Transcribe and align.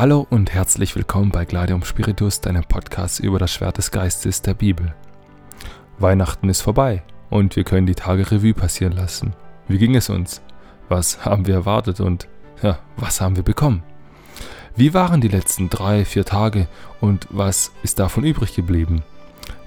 Hallo 0.00 0.26
und 0.30 0.54
herzlich 0.54 0.96
willkommen 0.96 1.30
bei 1.30 1.44
Gladium 1.44 1.84
Spiritus, 1.84 2.40
deinem 2.40 2.64
Podcast 2.64 3.20
über 3.20 3.38
das 3.38 3.52
Schwert 3.52 3.76
des 3.76 3.90
Geistes 3.90 4.40
der 4.40 4.54
Bibel. 4.54 4.94
Weihnachten 5.98 6.48
ist 6.48 6.62
vorbei 6.62 7.02
und 7.28 7.54
wir 7.54 7.64
können 7.64 7.86
die 7.86 7.94
Tage 7.94 8.30
Revue 8.30 8.54
passieren 8.54 8.94
lassen. 8.94 9.34
Wie 9.68 9.76
ging 9.76 9.94
es 9.94 10.08
uns? 10.08 10.40
Was 10.88 11.26
haben 11.26 11.46
wir 11.46 11.52
erwartet 11.52 12.00
und 12.00 12.28
ja, 12.62 12.78
was 12.96 13.20
haben 13.20 13.36
wir 13.36 13.42
bekommen? 13.42 13.82
Wie 14.74 14.94
waren 14.94 15.20
die 15.20 15.28
letzten 15.28 15.68
drei, 15.68 16.06
vier 16.06 16.24
Tage 16.24 16.66
und 17.02 17.26
was 17.28 17.70
ist 17.82 17.98
davon 17.98 18.24
übrig 18.24 18.54
geblieben? 18.54 19.02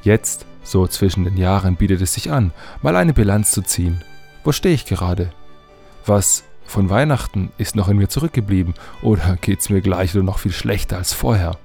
Jetzt, 0.01 0.47
so 0.63 0.87
zwischen 0.87 1.25
den 1.25 1.37
Jahren, 1.37 1.75
bietet 1.75 2.01
es 2.01 2.15
sich 2.15 2.31
an, 2.31 2.53
mal 2.81 2.95
eine 2.95 3.13
Bilanz 3.13 3.51
zu 3.51 3.61
ziehen. 3.61 4.03
Wo 4.43 4.51
stehe 4.51 4.73
ich 4.73 4.85
gerade? 4.85 5.31
Was 6.07 6.43
von 6.65 6.89
Weihnachten 6.89 7.51
ist 7.57 7.75
noch 7.75 7.87
in 7.87 7.97
mir 7.97 8.09
zurückgeblieben 8.09 8.73
oder 9.01 9.37
geht 9.41 9.59
es 9.59 9.69
mir 9.69 9.81
gleich 9.81 10.15
oder 10.15 10.23
noch 10.23 10.39
viel 10.39 10.51
schlechter 10.51 10.97
als 10.97 11.13
vorher? 11.13 11.57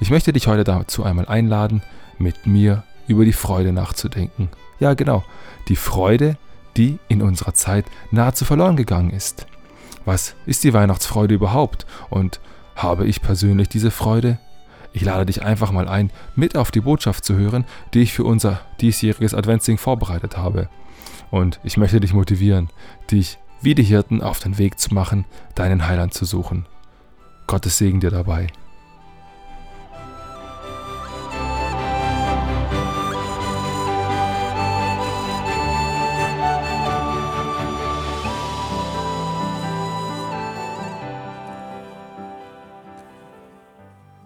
Ich 0.00 0.10
möchte 0.10 0.32
dich 0.32 0.46
heute 0.46 0.64
dazu 0.64 1.04
einmal 1.04 1.26
einladen, 1.26 1.82
mit 2.18 2.46
mir 2.46 2.84
über 3.08 3.24
die 3.24 3.32
Freude 3.32 3.72
nachzudenken. 3.72 4.50
Ja, 4.78 4.94
genau, 4.94 5.24
die 5.68 5.76
Freude, 5.76 6.36
die 6.76 6.98
in 7.08 7.22
unserer 7.22 7.54
Zeit 7.54 7.86
nahezu 8.10 8.44
verloren 8.44 8.76
gegangen 8.76 9.10
ist. 9.10 9.46
Was 10.04 10.34
ist 10.44 10.64
die 10.64 10.74
Weihnachtsfreude 10.74 11.34
überhaupt 11.34 11.86
und 12.10 12.40
habe 12.76 13.06
ich 13.06 13.22
persönlich 13.22 13.68
diese 13.68 13.90
Freude? 13.90 14.38
Ich 14.92 15.02
lade 15.02 15.26
dich 15.26 15.42
einfach 15.42 15.72
mal 15.72 15.88
ein, 15.88 16.10
mit 16.36 16.56
auf 16.56 16.70
die 16.70 16.80
Botschaft 16.80 17.24
zu 17.24 17.34
hören, 17.34 17.64
die 17.92 18.02
ich 18.02 18.12
für 18.12 18.24
unser 18.24 18.60
diesjähriges 18.80 19.34
Adventsing 19.34 19.78
vorbereitet 19.78 20.36
habe. 20.36 20.68
Und 21.30 21.58
ich 21.64 21.76
möchte 21.76 22.00
dich 22.00 22.14
motivieren, 22.14 22.70
dich 23.10 23.38
wie 23.60 23.74
die 23.74 23.82
Hirten 23.82 24.22
auf 24.22 24.38
den 24.38 24.58
Weg 24.58 24.78
zu 24.78 24.94
machen, 24.94 25.24
deinen 25.54 25.86
Heiland 25.86 26.14
zu 26.14 26.24
suchen. 26.24 26.66
Gottes 27.46 27.78
Segen 27.78 28.00
dir 28.00 28.10
dabei. 28.10 28.48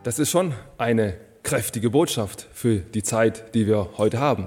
Das 0.03 0.19
ist 0.19 0.31
schon 0.31 0.55
eine 0.79 1.15
kräftige 1.43 1.91
Botschaft 1.91 2.49
für 2.53 2.77
die 2.77 3.03
Zeit, 3.03 3.55
die 3.55 3.67
wir 3.67 3.91
heute 3.99 4.19
haben. 4.19 4.47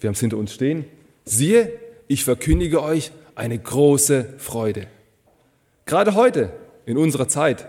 Wir 0.00 0.08
haben 0.08 0.14
es 0.14 0.20
hinter 0.20 0.36
uns 0.36 0.54
stehen. 0.54 0.84
Siehe, 1.24 1.72
ich 2.06 2.24
verkündige 2.24 2.82
euch 2.82 3.10
eine 3.34 3.58
große 3.58 4.34
Freude. 4.38 4.86
Gerade 5.86 6.14
heute, 6.14 6.52
in 6.86 6.96
unserer 6.96 7.28
Zeit, 7.28 7.66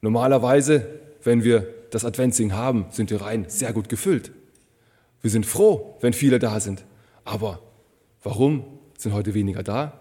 normalerweise, 0.00 0.86
wenn 1.22 1.44
wir 1.44 1.66
das 1.90 2.04
Adventsing 2.04 2.52
haben, 2.52 2.86
sind 2.90 3.10
die 3.10 3.14
Reihen 3.14 3.46
sehr 3.48 3.72
gut 3.72 3.88
gefüllt. 3.88 4.32
Wir 5.22 5.30
sind 5.30 5.46
froh, 5.46 5.96
wenn 6.00 6.12
viele 6.12 6.38
da 6.38 6.60
sind. 6.60 6.84
Aber 7.24 7.60
warum 8.22 8.64
sind 8.98 9.14
heute 9.14 9.34
weniger 9.34 9.62
da? 9.62 10.00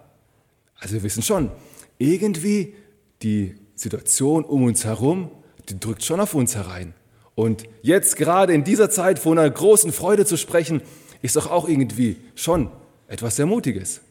Also 0.79 0.95
wir 0.95 1.03
wissen 1.03 1.23
schon, 1.23 1.51
irgendwie 1.97 2.75
die 3.21 3.55
Situation 3.75 4.43
um 4.43 4.63
uns 4.63 4.83
herum, 4.83 5.31
die 5.69 5.79
drückt 5.79 6.03
schon 6.03 6.19
auf 6.19 6.33
uns 6.33 6.55
herein. 6.55 6.93
Und 7.35 7.63
jetzt 7.81 8.17
gerade 8.17 8.53
in 8.53 8.63
dieser 8.63 8.89
Zeit 8.89 9.17
von 9.17 9.39
einer 9.39 9.49
großen 9.49 9.91
Freude 9.91 10.25
zu 10.25 10.37
sprechen, 10.37 10.81
ist 11.21 11.35
doch 11.35 11.49
auch 11.49 11.67
irgendwie 11.67 12.17
schon 12.35 12.69
etwas 13.07 13.37
sehr 13.37 13.45
Mutiges. 13.45 14.01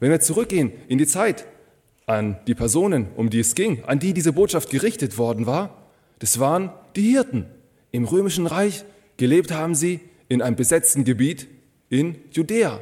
Wenn 0.00 0.10
wir 0.10 0.20
zurückgehen 0.20 0.72
in 0.88 0.98
die 0.98 1.06
Zeit 1.06 1.46
an 2.06 2.38
die 2.46 2.54
Personen, 2.54 3.08
um 3.16 3.30
die 3.30 3.40
es 3.40 3.54
ging, 3.54 3.82
an 3.84 3.98
die 3.98 4.12
diese 4.12 4.32
Botschaft 4.32 4.70
gerichtet 4.70 5.18
worden 5.18 5.46
war, 5.46 5.84
das 6.18 6.38
waren 6.38 6.70
die 6.96 7.12
Hirten. 7.12 7.46
Im 7.92 8.04
römischen 8.04 8.46
Reich 8.46 8.84
gelebt 9.16 9.52
haben 9.52 9.74
sie 9.74 10.00
in 10.28 10.42
einem 10.42 10.56
besetzten 10.56 11.04
Gebiet 11.04 11.46
in 11.88 12.16
Judäa. 12.32 12.80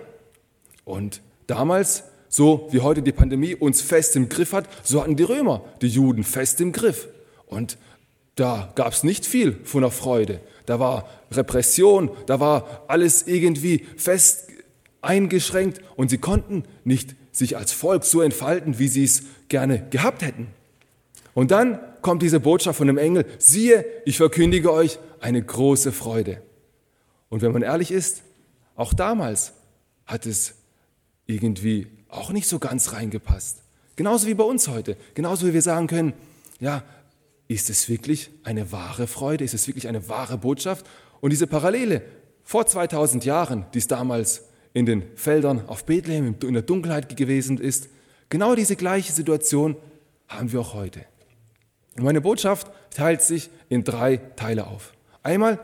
Und 0.85 1.21
damals, 1.47 2.05
so 2.29 2.69
wie 2.71 2.81
heute 2.81 3.03
die 3.03 3.13
Pandemie 3.13 3.55
uns 3.55 3.83
fest 3.83 4.17
im 4.17 4.29
Griff 4.29 4.53
hat, 4.53 4.69
so 4.83 5.03
hatten 5.03 5.17
die 5.17 5.23
Römer 5.23 5.63
die 5.83 5.89
Juden 5.89 6.25
fest 6.25 6.61
im 6.61 6.73
Griff. 6.73 7.09
Und 7.47 7.77
da 8.37 8.73
gab 8.75 8.93
es 8.93 9.05
nicht 9.05 9.27
viel 9.27 9.59
von 9.65 9.83
der 9.83 9.91
Freude. 9.91 10.41
Da 10.67 10.81
war 10.81 11.09
Repression, 11.31 12.11
da 12.27 12.41
war 12.41 12.85
alles 12.89 13.27
irgendwie 13.27 13.85
fest 13.97 14.49
eingeschränkt 15.03 15.81
und 15.97 16.09
sie 16.09 16.19
konnten 16.19 16.65
nicht 16.85 17.15
sich 17.33 17.57
als 17.57 17.73
Volk 17.73 18.05
so 18.05 18.23
entfalten, 18.23 18.79
wie 18.79 18.89
sie 18.89 19.05
es 19.05 19.25
gerne 19.49 19.87
gehabt 19.91 20.23
hätten. 20.23 20.49
Und 21.35 21.51
dann 21.51 21.79
kommt 22.03 22.23
diese 22.23 22.41
Botschaft 22.41 22.79
von 22.79 22.87
dem 22.87 22.99
Engel, 22.99 23.27
siehe, 23.39 23.85
ich 24.05 24.17
verkündige 24.17 24.73
euch 24.73 24.99
eine 25.21 25.43
große 25.43 25.93
Freude. 25.93 26.43
Und 27.29 27.43
wenn 27.43 27.53
man 27.53 27.63
ehrlich 27.63 27.91
ist, 27.91 28.23
auch 28.77 28.93
damals 28.93 29.53
hat 30.07 30.27
es 30.27 30.55
irgendwie 31.27 31.87
auch 32.09 32.31
nicht 32.31 32.47
so 32.47 32.59
ganz 32.59 32.93
reingepasst. 32.93 33.63
Genauso 33.97 34.27
wie 34.27 34.35
bei 34.35 34.45
uns 34.45 34.69
heute. 34.69 34.97
Genauso 35.15 35.47
wie 35.47 35.55
wir 35.55 35.63
sagen 35.63 35.87
können, 35.87 36.13
ja, 36.61 36.83
ist 37.49 37.71
es 37.71 37.89
wirklich 37.89 38.31
eine 38.45 38.73
wahre 38.73 39.07
Freude? 39.07 39.45
Ist 39.45 39.55
es 39.55 39.67
wirklich 39.67 39.89
eine 39.89 40.09
wahre 40.09 40.39
Botschaft? 40.39 40.87
Und 41.21 41.31
diese 41.31 41.47
Parallele 41.47 42.03
vor 42.45 42.67
2000 42.67 43.25
Jahren, 43.25 43.67
die 43.75 43.79
es 43.79 43.87
damals 43.87 44.45
in 44.75 44.87
den 44.87 45.05
Feldern 45.17 45.69
auf 45.69 45.85
Bethlehem 45.85 46.35
in 46.43 46.55
der 46.55 46.63
Dunkelheit 46.63 47.15
gewesen 47.17 47.59
ist. 47.59 47.89
Genau 48.29 48.55
diese 48.55 48.77
gleiche 48.77 49.13
Situation 49.13 49.77
haben 50.29 50.53
wir 50.53 50.61
auch 50.61 50.75
heute. 50.75 51.05
Und 51.97 52.05
meine 52.05 52.21
Botschaft 52.21 52.71
teilt 52.91 53.23
sich 53.23 53.51
in 53.69 53.85
drei 53.85 54.17
Teile 54.37 54.67
auf. 54.67 54.93
Einmal, 55.23 55.59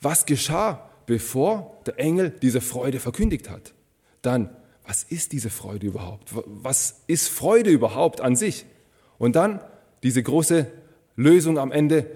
was 0.00 0.26
geschah, 0.26 0.90
bevor 1.06 1.80
der 1.86 1.98
Engel 1.98 2.30
diese 2.30 2.60
Freude 2.60 3.00
verkündigt 3.00 3.48
hat. 3.48 3.72
Dann, 4.22 4.50
was 4.86 5.02
ist 5.02 5.32
diese 5.32 5.50
Freude 5.50 5.86
überhaupt? 5.86 6.28
Was 6.32 7.02
ist 7.06 7.28
Freude 7.28 7.70
überhaupt 7.70 8.20
an 8.20 8.36
sich? 8.36 8.66
Und 9.18 9.36
dann 9.36 9.60
diese 10.02 10.22
große 10.22 10.66
Lösung 11.16 11.58
am 11.58 11.72
Ende, 11.72 12.06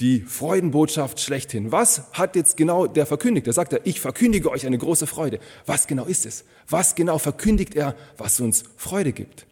die 0.00 0.20
Freudenbotschaft 0.20 1.20
schlechthin. 1.20 1.72
Was 1.72 2.02
hat 2.12 2.36
jetzt 2.36 2.56
genau 2.56 2.86
der 2.86 3.04
verkündigt? 3.04 3.46
Da 3.46 3.52
sagt 3.52 3.72
er, 3.72 3.84
ich 3.84 4.00
verkündige 4.00 4.50
euch 4.50 4.64
eine 4.64 4.78
große 4.78 5.06
Freude. 5.06 5.40
Was 5.66 5.86
genau 5.86 6.04
ist 6.04 6.24
es? 6.24 6.44
Was 6.68 6.94
genau 6.94 7.18
verkündigt 7.18 7.74
er, 7.74 7.96
was 8.16 8.38
uns 8.38 8.64
Freude 8.76 9.12
gibt? 9.12 9.46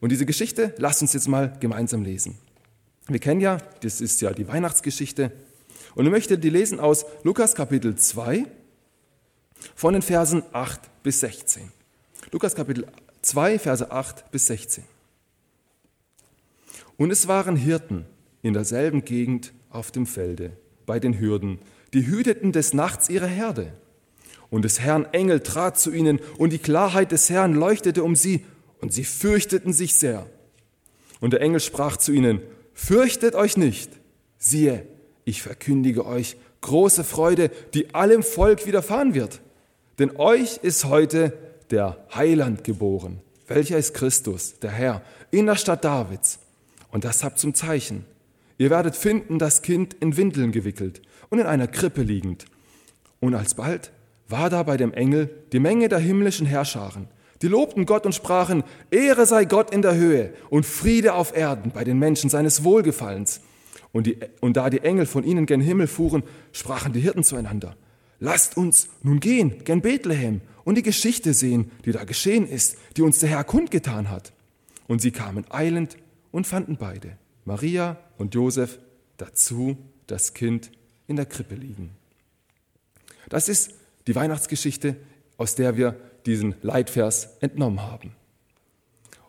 Und 0.00 0.10
diese 0.10 0.24
Geschichte, 0.24 0.74
lasst 0.78 1.02
uns 1.02 1.12
jetzt 1.12 1.28
mal 1.28 1.56
gemeinsam 1.60 2.02
lesen. 2.02 2.38
Wir 3.08 3.20
kennen 3.20 3.40
ja, 3.40 3.58
das 3.82 4.00
ist 4.00 4.20
ja 4.22 4.32
die 4.32 4.48
Weihnachtsgeschichte. 4.48 5.32
Und 5.94 6.06
ich 6.06 6.10
möchte 6.10 6.38
die 6.38 6.50
lesen 6.50 6.80
aus 6.80 7.04
Lukas 7.22 7.54
Kapitel 7.54 7.96
2 7.96 8.44
von 9.74 9.92
den 9.92 10.02
Versen 10.02 10.42
8 10.52 10.80
bis 11.02 11.20
16. 11.20 11.70
Lukas 12.32 12.54
Kapitel 12.54 12.86
2, 13.22 13.58
Verse 13.58 13.90
8 13.90 14.30
bis 14.30 14.46
16. 14.46 14.84
Und 16.96 17.10
es 17.10 17.28
waren 17.28 17.56
Hirten, 17.56 18.06
in 18.46 18.54
derselben 18.54 19.04
Gegend 19.04 19.52
auf 19.70 19.90
dem 19.90 20.06
Felde, 20.06 20.52
bei 20.86 21.00
den 21.00 21.18
Hürden. 21.18 21.58
Die 21.92 22.06
hüteten 22.06 22.52
des 22.52 22.72
Nachts 22.72 23.08
ihre 23.08 23.26
Herde. 23.26 23.72
Und 24.50 24.64
des 24.64 24.80
Herrn 24.80 25.06
Engel 25.12 25.40
trat 25.40 25.78
zu 25.78 25.92
ihnen, 25.92 26.20
und 26.38 26.52
die 26.52 26.58
Klarheit 26.58 27.12
des 27.12 27.28
Herrn 27.30 27.54
leuchtete 27.54 28.04
um 28.04 28.14
sie, 28.14 28.44
und 28.80 28.92
sie 28.92 29.04
fürchteten 29.04 29.72
sich 29.72 29.98
sehr. 29.98 30.26
Und 31.20 31.32
der 31.32 31.40
Engel 31.40 31.60
sprach 31.60 31.96
zu 31.96 32.12
ihnen, 32.12 32.40
Fürchtet 32.74 33.34
euch 33.34 33.56
nicht, 33.56 33.90
siehe, 34.38 34.86
ich 35.24 35.42
verkündige 35.42 36.04
euch 36.04 36.36
große 36.60 37.04
Freude, 37.04 37.50
die 37.74 37.94
allem 37.94 38.22
Volk 38.22 38.66
widerfahren 38.66 39.14
wird. 39.14 39.40
Denn 39.98 40.16
euch 40.16 40.58
ist 40.58 40.84
heute 40.84 41.32
der 41.70 42.06
Heiland 42.14 42.64
geboren, 42.64 43.20
welcher 43.48 43.78
ist 43.78 43.94
Christus, 43.94 44.58
der 44.60 44.70
Herr, 44.70 45.02
in 45.30 45.46
der 45.46 45.56
Stadt 45.56 45.84
Davids. 45.84 46.38
Und 46.90 47.04
das 47.04 47.24
habt 47.24 47.38
zum 47.38 47.54
Zeichen. 47.54 48.04
Ihr 48.58 48.70
werdet 48.70 48.96
finden, 48.96 49.38
das 49.38 49.62
Kind 49.62 49.94
in 49.94 50.16
Windeln 50.16 50.52
gewickelt 50.52 51.02
und 51.28 51.38
in 51.38 51.46
einer 51.46 51.66
Krippe 51.66 52.02
liegend. 52.02 52.46
Und 53.20 53.34
alsbald 53.34 53.92
war 54.28 54.50
da 54.50 54.62
bei 54.62 54.76
dem 54.76 54.92
Engel 54.92 55.30
die 55.52 55.58
Menge 55.58 55.88
der 55.88 55.98
himmlischen 55.98 56.46
Herrscharen. 56.46 57.08
Die 57.42 57.48
lobten 57.48 57.84
Gott 57.84 58.06
und 58.06 58.14
sprachen, 58.14 58.64
Ehre 58.90 59.26
sei 59.26 59.44
Gott 59.44 59.70
in 59.70 59.82
der 59.82 59.94
Höhe 59.94 60.32
und 60.48 60.64
Friede 60.64 61.14
auf 61.14 61.36
Erden 61.36 61.70
bei 61.70 61.84
den 61.84 61.98
Menschen 61.98 62.30
seines 62.30 62.64
Wohlgefallens. 62.64 63.40
Und, 63.92 64.06
die, 64.06 64.18
und 64.40 64.56
da 64.56 64.70
die 64.70 64.80
Engel 64.80 65.06
von 65.06 65.24
ihnen 65.24 65.46
gen 65.46 65.60
Himmel 65.60 65.86
fuhren, 65.86 66.22
sprachen 66.52 66.92
die 66.92 67.00
Hirten 67.00 67.24
zueinander, 67.24 67.76
Lasst 68.18 68.56
uns 68.56 68.88
nun 69.02 69.20
gehen 69.20 69.64
gen 69.64 69.82
Bethlehem 69.82 70.40
und 70.64 70.76
die 70.76 70.82
Geschichte 70.82 71.34
sehen, 71.34 71.70
die 71.84 71.92
da 71.92 72.04
geschehen 72.04 72.48
ist, 72.48 72.78
die 72.96 73.02
uns 73.02 73.18
der 73.18 73.28
Herr 73.28 73.44
kundgetan 73.44 74.10
hat. 74.10 74.32
Und 74.86 75.02
sie 75.02 75.10
kamen 75.10 75.44
eilend 75.50 75.98
und 76.32 76.46
fanden 76.46 76.78
beide 76.78 77.18
Maria 77.44 77.98
und 78.18 78.34
Josef 78.34 78.78
dazu 79.16 79.76
das 80.06 80.34
Kind 80.34 80.70
in 81.06 81.16
der 81.16 81.26
Krippe 81.26 81.54
liegen. 81.54 81.90
Das 83.28 83.48
ist 83.48 83.74
die 84.06 84.14
Weihnachtsgeschichte, 84.14 84.96
aus 85.36 85.54
der 85.54 85.76
wir 85.76 85.96
diesen 86.26 86.54
Leitvers 86.62 87.36
entnommen 87.40 87.82
haben. 87.82 88.12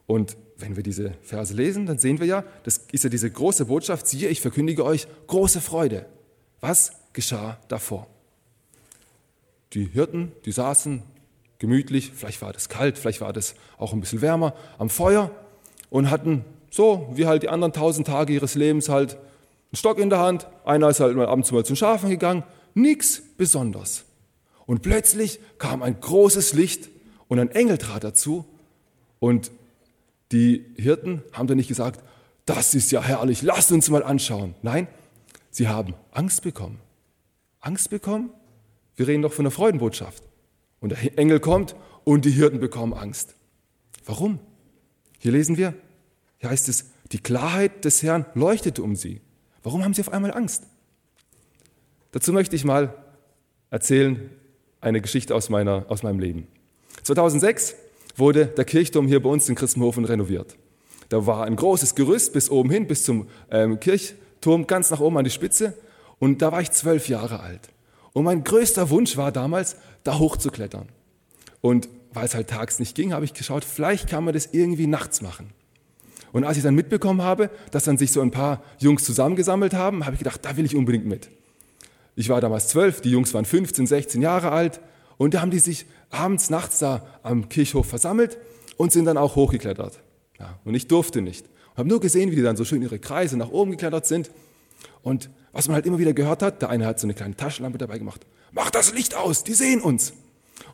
Und 0.05 0.37
wenn 0.57 0.75
wir 0.75 0.83
diese 0.83 1.13
Verse 1.21 1.53
lesen, 1.53 1.85
dann 1.85 1.99
sehen 1.99 2.19
wir 2.19 2.25
ja, 2.25 2.43
das 2.63 2.85
ist 2.91 3.03
ja 3.03 3.09
diese 3.09 3.29
große 3.29 3.65
Botschaft, 3.65 4.07
siehe, 4.07 4.29
ich 4.29 4.41
verkündige 4.41 4.83
euch 4.83 5.07
große 5.27 5.61
Freude. 5.61 6.05
Was 6.61 6.93
geschah 7.13 7.59
davor? 7.67 8.07
Die 9.73 9.85
Hirten, 9.85 10.31
die 10.45 10.51
saßen 10.51 11.03
gemütlich, 11.59 12.11
vielleicht 12.15 12.41
war 12.41 12.53
das 12.53 12.69
kalt, 12.69 12.97
vielleicht 12.97 13.21
war 13.21 13.33
das 13.33 13.55
auch 13.77 13.93
ein 13.93 13.99
bisschen 13.99 14.21
wärmer, 14.21 14.55
am 14.77 14.89
Feuer 14.89 15.31
und 15.89 16.09
hatten 16.09 16.45
so 16.77 17.09
wie 17.11 17.25
halt 17.25 17.43
die 17.43 17.49
anderen 17.49 17.73
tausend 17.73 18.07
Tage 18.07 18.31
ihres 18.31 18.53
Lebens 18.55 18.87
halt 18.87 19.15
einen 19.15 19.75
Stock 19.75 19.97
in 19.97 20.09
der 20.09 20.19
Hand, 20.19 20.47
einer 20.63 20.89
ist 20.89 20.99
halt 20.99 21.17
mal 21.17 21.25
abends 21.25 21.51
mal 21.51 21.65
zum 21.65 21.75
Schafen 21.75 22.09
gegangen, 22.09 22.43
nichts 22.75 23.21
Besonderes. 23.35 24.05
Und 24.67 24.83
plötzlich 24.83 25.39
kam 25.57 25.81
ein 25.81 25.99
großes 25.99 26.53
Licht 26.53 26.89
und 27.27 27.39
ein 27.39 27.49
Engel 27.49 27.79
trat 27.79 28.03
dazu 28.03 28.45
und 29.19 29.51
die 30.31 30.65
Hirten 30.75 31.23
haben 31.33 31.47
dann 31.47 31.57
nicht 31.57 31.67
gesagt, 31.67 32.03
das 32.45 32.75
ist 32.75 32.91
ja 32.91 33.01
herrlich, 33.01 33.41
lasst 33.41 33.71
uns 33.71 33.89
mal 33.89 34.03
anschauen. 34.03 34.53
Nein, 34.61 34.87
sie 35.49 35.67
haben 35.67 35.95
Angst 36.11 36.43
bekommen. 36.43 36.79
Angst 37.59 37.89
bekommen? 37.89 38.29
Wir 38.95 39.07
reden 39.07 39.23
doch 39.23 39.33
von 39.33 39.45
der 39.45 39.51
Freudenbotschaft. 39.51 40.23
Und 40.79 40.89
der 40.91 41.17
Engel 41.17 41.39
kommt 41.39 41.75
und 42.03 42.23
die 42.23 42.31
Hirten 42.31 42.59
bekommen 42.59 42.93
Angst. 42.93 43.33
Warum? 44.05 44.39
Hier 45.17 45.31
lesen 45.31 45.57
wir, 45.57 45.73
hier 46.39 46.49
heißt 46.49 46.69
es, 46.69 46.91
die 47.11 47.19
Klarheit 47.19 47.85
des 47.85 48.03
Herrn 48.03 48.25
leuchtete 48.33 48.83
um 48.83 48.95
sie. 48.95 49.21
Warum 49.63 49.83
haben 49.83 49.93
sie 49.93 50.01
auf 50.01 50.11
einmal 50.11 50.33
Angst? 50.33 50.63
Dazu 52.11 52.33
möchte 52.33 52.55
ich 52.55 52.63
mal 52.63 52.93
erzählen 53.69 54.29
eine 54.81 55.01
Geschichte 55.01 55.35
aus, 55.35 55.49
meiner, 55.49 55.85
aus 55.89 56.03
meinem 56.03 56.19
Leben. 56.19 56.47
2006 57.03 57.75
wurde 58.15 58.45
der 58.45 58.65
Kirchturm 58.65 59.07
hier 59.07 59.21
bei 59.21 59.29
uns 59.29 59.49
in 59.49 59.55
Christenhofen 59.55 60.05
renoviert. 60.05 60.55
Da 61.09 61.25
war 61.25 61.45
ein 61.45 61.55
großes 61.55 61.95
Gerüst 61.95 62.33
bis 62.33 62.49
oben 62.49 62.69
hin, 62.69 62.87
bis 62.87 63.03
zum 63.03 63.27
ähm, 63.49 63.79
Kirchturm, 63.79 64.67
ganz 64.67 64.89
nach 64.89 64.99
oben 64.99 65.17
an 65.17 65.23
die 65.23 65.29
Spitze. 65.29 65.73
Und 66.19 66.41
da 66.41 66.51
war 66.51 66.61
ich 66.61 66.71
zwölf 66.71 67.07
Jahre 67.09 67.39
alt. 67.39 67.69
Und 68.13 68.23
mein 68.23 68.43
größter 68.43 68.89
Wunsch 68.89 69.15
war 69.17 69.31
damals, 69.31 69.77
da 70.03 70.17
hochzuklettern. 70.17 70.89
Und 71.61 71.87
weil 72.13 72.25
es 72.25 72.35
halt 72.35 72.49
tags 72.49 72.79
nicht 72.79 72.95
ging, 72.95 73.13
habe 73.13 73.25
ich 73.25 73.33
geschaut, 73.33 73.63
vielleicht 73.63 74.09
kann 74.09 74.23
man 74.23 74.33
das 74.33 74.47
irgendwie 74.51 74.87
nachts 74.87 75.21
machen. 75.21 75.51
Und 76.31 76.43
als 76.43 76.57
ich 76.57 76.63
dann 76.63 76.75
mitbekommen 76.75 77.21
habe, 77.21 77.49
dass 77.71 77.83
dann 77.83 77.97
sich 77.97 78.11
so 78.11 78.21
ein 78.21 78.31
paar 78.31 78.61
Jungs 78.79 79.03
zusammengesammelt 79.03 79.73
haben, 79.73 80.05
habe 80.05 80.15
ich 80.15 80.19
gedacht, 80.19 80.43
da 80.43 80.57
will 80.57 80.65
ich 80.65 80.75
unbedingt 80.75 81.05
mit. 81.05 81.29
Ich 82.15 82.29
war 82.29 82.41
damals 82.41 82.67
zwölf, 82.67 83.01
die 83.01 83.11
Jungs 83.11 83.33
waren 83.33 83.45
15, 83.45 83.87
16 83.87 84.21
Jahre 84.21 84.51
alt 84.51 84.81
und 85.17 85.33
da 85.33 85.41
haben 85.41 85.51
die 85.51 85.59
sich 85.59 85.85
abends, 86.09 86.49
nachts 86.49 86.79
da 86.79 87.05
am 87.23 87.49
Kirchhof 87.49 87.87
versammelt 87.87 88.37
und 88.77 88.91
sind 88.91 89.05
dann 89.05 89.17
auch 89.17 89.35
hochgeklettert. 89.35 89.99
Ja, 90.39 90.59
und 90.65 90.75
ich 90.75 90.87
durfte 90.87 91.21
nicht. 91.21 91.45
Ich 91.45 91.77
habe 91.77 91.89
nur 91.89 91.99
gesehen, 91.99 92.31
wie 92.31 92.35
die 92.35 92.41
dann 92.41 92.57
so 92.57 92.65
schön 92.65 92.81
ihre 92.81 92.99
Kreise 92.99 93.37
nach 93.37 93.49
oben 93.49 93.71
geklettert 93.71 94.05
sind. 94.05 94.31
Und 95.03 95.29
was 95.51 95.67
man 95.67 95.75
halt 95.75 95.85
immer 95.85 95.99
wieder 95.99 96.13
gehört 96.13 96.41
hat, 96.41 96.61
der 96.61 96.69
eine 96.69 96.85
hat 96.85 96.99
so 96.99 97.05
eine 97.05 97.13
kleine 97.13 97.35
Taschenlampe 97.35 97.77
dabei 97.77 97.97
gemacht. 97.97 98.25
Mach 98.51 98.69
das 98.71 98.93
Licht 98.93 99.15
aus, 99.15 99.43
die 99.43 99.53
sehen 99.53 99.81
uns. 99.81 100.13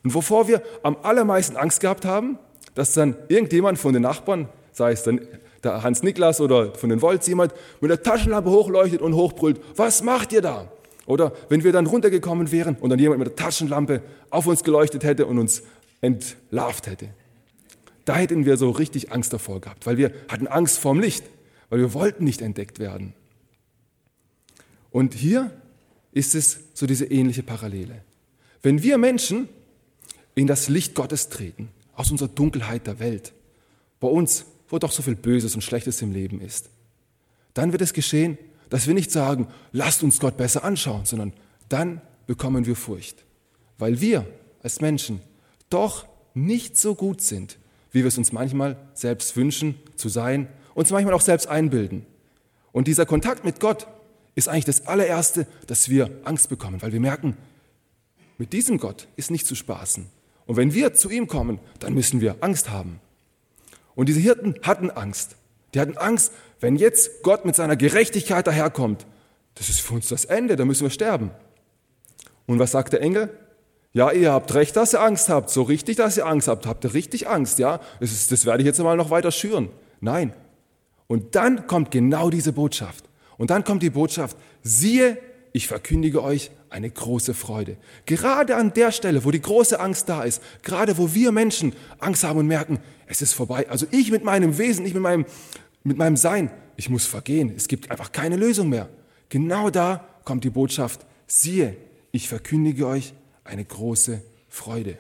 Und 0.04 0.14
wovor 0.14 0.48
wir 0.48 0.62
am 0.82 0.98
allermeisten 1.04 1.58
Angst 1.58 1.82
gehabt 1.82 2.06
haben, 2.06 2.38
dass 2.76 2.94
dann 2.94 3.16
irgendjemand 3.28 3.80
von 3.80 3.94
den 3.94 4.02
Nachbarn, 4.02 4.50
sei 4.74 4.92
es 4.92 5.04
dann 5.04 5.22
der 5.64 5.82
Hans 5.82 6.04
Niklas 6.04 6.42
oder 6.42 6.74
von 6.74 6.90
den 6.90 7.02
Wolz, 7.02 7.28
jemand 7.28 7.54
mit 7.80 7.90
der 7.90 8.04
Taschenlampe 8.04 8.50
hochleuchtet 8.50 9.02
und 9.02 9.16
hochbrüllt, 9.16 9.62
was 9.76 10.04
macht 10.04 10.34
ihr 10.34 10.42
da? 10.42 10.72
Oder 11.06 11.34
wenn 11.50 11.64
wir 11.64 11.72
dann 11.72 11.86
runtergekommen 11.86 12.52
wären 12.52 12.76
und 12.80 12.90
dann 12.90 13.00
jemand 13.00 13.20
mit 13.20 13.28
der 13.28 13.36
Taschenlampe 13.36 14.02
auf 14.30 14.48
uns 14.48 14.64
geleuchtet 14.64 15.04
hätte 15.04 15.26
und 15.26 15.38
uns 15.38 15.64
entlarvt 16.02 16.88
hätte. 16.88 17.10
Da 18.06 18.16
hätten 18.16 18.46
wir 18.46 18.58
so 18.58 18.70
richtig 18.72 19.12
Angst 19.12 19.32
davor 19.32 19.62
gehabt, 19.62 19.86
weil 19.86 19.98
wir 19.98 20.12
hatten 20.28 20.48
Angst 20.48 20.80
vorm 20.80 21.00
Licht, 21.00 21.24
weil 21.70 21.80
wir 21.80 21.94
wollten 21.94 22.26
nicht 22.26 22.42
entdeckt 22.42 22.80
werden. 22.80 23.14
Und 24.92 25.14
hier 25.14 25.52
ist 26.12 26.36
es 26.36 26.60
so 26.74 26.86
diese 26.86 27.06
ähnliche 27.06 27.44
Parallele. 27.44 28.04
Wenn 28.62 28.84
wir 28.84 28.98
Menschen 28.98 29.50
in 30.36 30.48
das 30.48 30.70
Licht 30.70 30.96
Gottes 30.96 31.30
treten, 31.30 31.70
aus 31.96 32.12
unserer 32.12 32.30
Dunkelheit 32.30 32.88
der 32.88 33.00
Welt, 33.00 33.34
bei 34.00 34.08
uns, 34.08 34.46
wo 34.74 34.80
doch 34.80 34.92
so 34.92 35.04
viel 35.04 35.16
Böses 35.16 35.54
und 35.54 35.62
Schlechtes 35.62 36.02
im 36.02 36.12
Leben 36.12 36.42
ist, 36.42 36.72
dann 37.54 37.74
wird 37.74 37.84
es 37.84 37.94
geschehen, 37.94 38.40
dass 38.72 38.88
wir 38.88 38.96
nicht 38.96 39.12
sagen, 39.12 39.48
lasst 39.72 40.02
uns 40.02 40.20
Gott 40.20 40.36
besser 40.36 40.64
anschauen, 40.64 41.06
sondern 41.06 41.32
dann 41.70 42.02
bekommen 42.26 42.66
wir 42.66 42.76
Furcht, 42.76 43.24
weil 43.78 44.02
wir 44.02 44.26
als 44.64 44.82
Menschen 44.82 45.22
doch 45.70 46.08
nicht 46.34 46.76
so 46.76 46.96
gut 46.96 47.22
sind, 47.22 47.60
wie 47.92 48.00
wir 48.00 48.08
es 48.08 48.18
uns 48.18 48.32
manchmal 48.32 48.76
selbst 48.96 49.38
wünschen 49.38 49.76
zu 49.96 50.10
sein, 50.10 50.48
uns 50.74 50.90
manchmal 50.90 51.14
auch 51.14 51.22
selbst 51.22 51.46
einbilden. 51.46 52.08
Und 52.72 52.88
dieser 52.88 53.06
Kontakt 53.06 53.46
mit 53.46 53.60
Gott 53.60 53.86
ist 54.34 54.50
eigentlich 54.50 54.66
das 54.66 54.88
allererste, 54.88 55.46
dass 55.68 55.88
wir 55.88 56.10
Angst 56.24 56.50
bekommen, 56.50 56.82
weil 56.82 56.94
wir 56.94 57.00
merken, 57.00 57.38
mit 58.40 58.54
diesem 58.54 58.80
Gott 58.80 59.08
ist 59.18 59.30
nicht 59.30 59.46
zu 59.46 59.54
spaßen. 59.54 60.08
Und 60.48 60.56
wenn 60.56 60.74
wir 60.74 60.96
zu 60.96 61.12
ihm 61.12 61.28
kommen, 61.28 61.60
dann 61.78 61.94
müssen 61.94 62.22
wir 62.22 62.38
Angst 62.42 62.72
haben. 62.72 63.00
Und 63.96 64.10
diese 64.10 64.20
Hirten 64.20 64.56
hatten 64.64 64.90
Angst. 64.90 65.36
Die 65.74 65.80
hatten 65.80 65.98
Angst, 65.98 66.32
wenn 66.60 66.76
jetzt 66.76 67.24
Gott 67.24 67.46
mit 67.46 67.56
seiner 67.56 67.76
Gerechtigkeit 67.76 68.48
daherkommt, 68.48 69.06
das 69.56 69.70
ist 69.70 69.82
für 69.82 69.96
uns 69.96 70.08
das 70.08 70.26
Ende, 70.26 70.56
da 70.56 70.66
müssen 70.66 70.84
wir 70.84 70.90
sterben. 70.90 71.32
Und 72.46 72.60
was 72.60 72.72
sagt 72.72 72.94
der 72.94 73.02
Engel? 73.02 73.30
Ja, 73.94 74.12
ihr 74.12 74.32
habt 74.32 74.54
recht, 74.56 74.76
dass 74.76 74.94
ihr 74.94 75.02
Angst 75.02 75.30
habt. 75.30 75.50
So 75.52 75.62
richtig, 75.62 75.98
dass 75.98 76.18
ihr 76.18 76.26
Angst 76.26 76.48
habt. 76.48 76.66
Habt 76.66 76.84
ihr 76.84 76.94
richtig 76.94 77.28
Angst, 77.28 77.60
ja? 77.60 77.80
Das, 78.00 78.12
ist, 78.12 78.32
das 78.32 78.46
werde 78.46 78.64
ich 78.64 78.66
jetzt 78.66 78.80
einmal 78.80 78.98
noch 78.98 79.12
weiter 79.12 79.32
schüren. 79.32 79.70
Nein. 80.02 80.34
Und 81.08 81.36
dann 81.36 81.68
kommt 81.68 81.92
genau 81.92 82.32
diese 82.32 82.54
Botschaft. 82.54 83.06
Und 83.38 83.52
dann 83.52 83.64
kommt 83.64 83.84
die 83.84 83.92
Botschaft, 83.92 84.36
siehe, 84.64 85.18
ich 85.54 85.68
verkündige 85.68 86.24
euch 86.24 86.52
eine 86.72 86.90
große 86.90 87.36
Freude. 87.36 87.78
Gerade 88.08 88.56
an 88.56 88.74
der 88.74 88.92
Stelle, 88.92 89.24
wo 89.24 89.30
die 89.30 89.42
große 89.42 89.80
Angst 89.80 90.10
da 90.10 90.24
ist, 90.24 90.42
gerade 90.64 90.98
wo 90.98 91.14
wir 91.14 91.32
Menschen 91.32 91.74
Angst 92.00 92.24
haben 92.24 92.40
und 92.40 92.48
merken, 92.48 92.80
es 93.06 93.22
ist 93.22 93.34
vorbei. 93.34 93.70
Also 93.70 93.86
ich 93.92 94.12
mit 94.12 94.24
meinem 94.24 94.58
Wesen, 94.58 94.84
ich 94.86 94.96
mit 94.96 95.04
meinem, 95.04 95.26
mit 95.84 95.98
meinem 95.98 96.18
Sein, 96.18 96.52
ich 96.76 96.90
muss 96.90 97.06
vergehen. 97.06 97.54
Es 97.56 97.68
gibt 97.68 97.92
einfach 97.92 98.12
keine 98.12 98.36
Lösung 98.36 98.70
mehr. 98.70 98.90
Genau 99.30 99.70
da 99.70 100.08
kommt 100.26 100.44
die 100.44 100.50
Botschaft, 100.50 101.06
siehe, 101.28 101.78
ich 102.12 102.28
verkündige 102.28 102.88
euch 102.88 103.14
eine 103.44 103.64
große 103.64 104.24
Freude. 104.50 104.98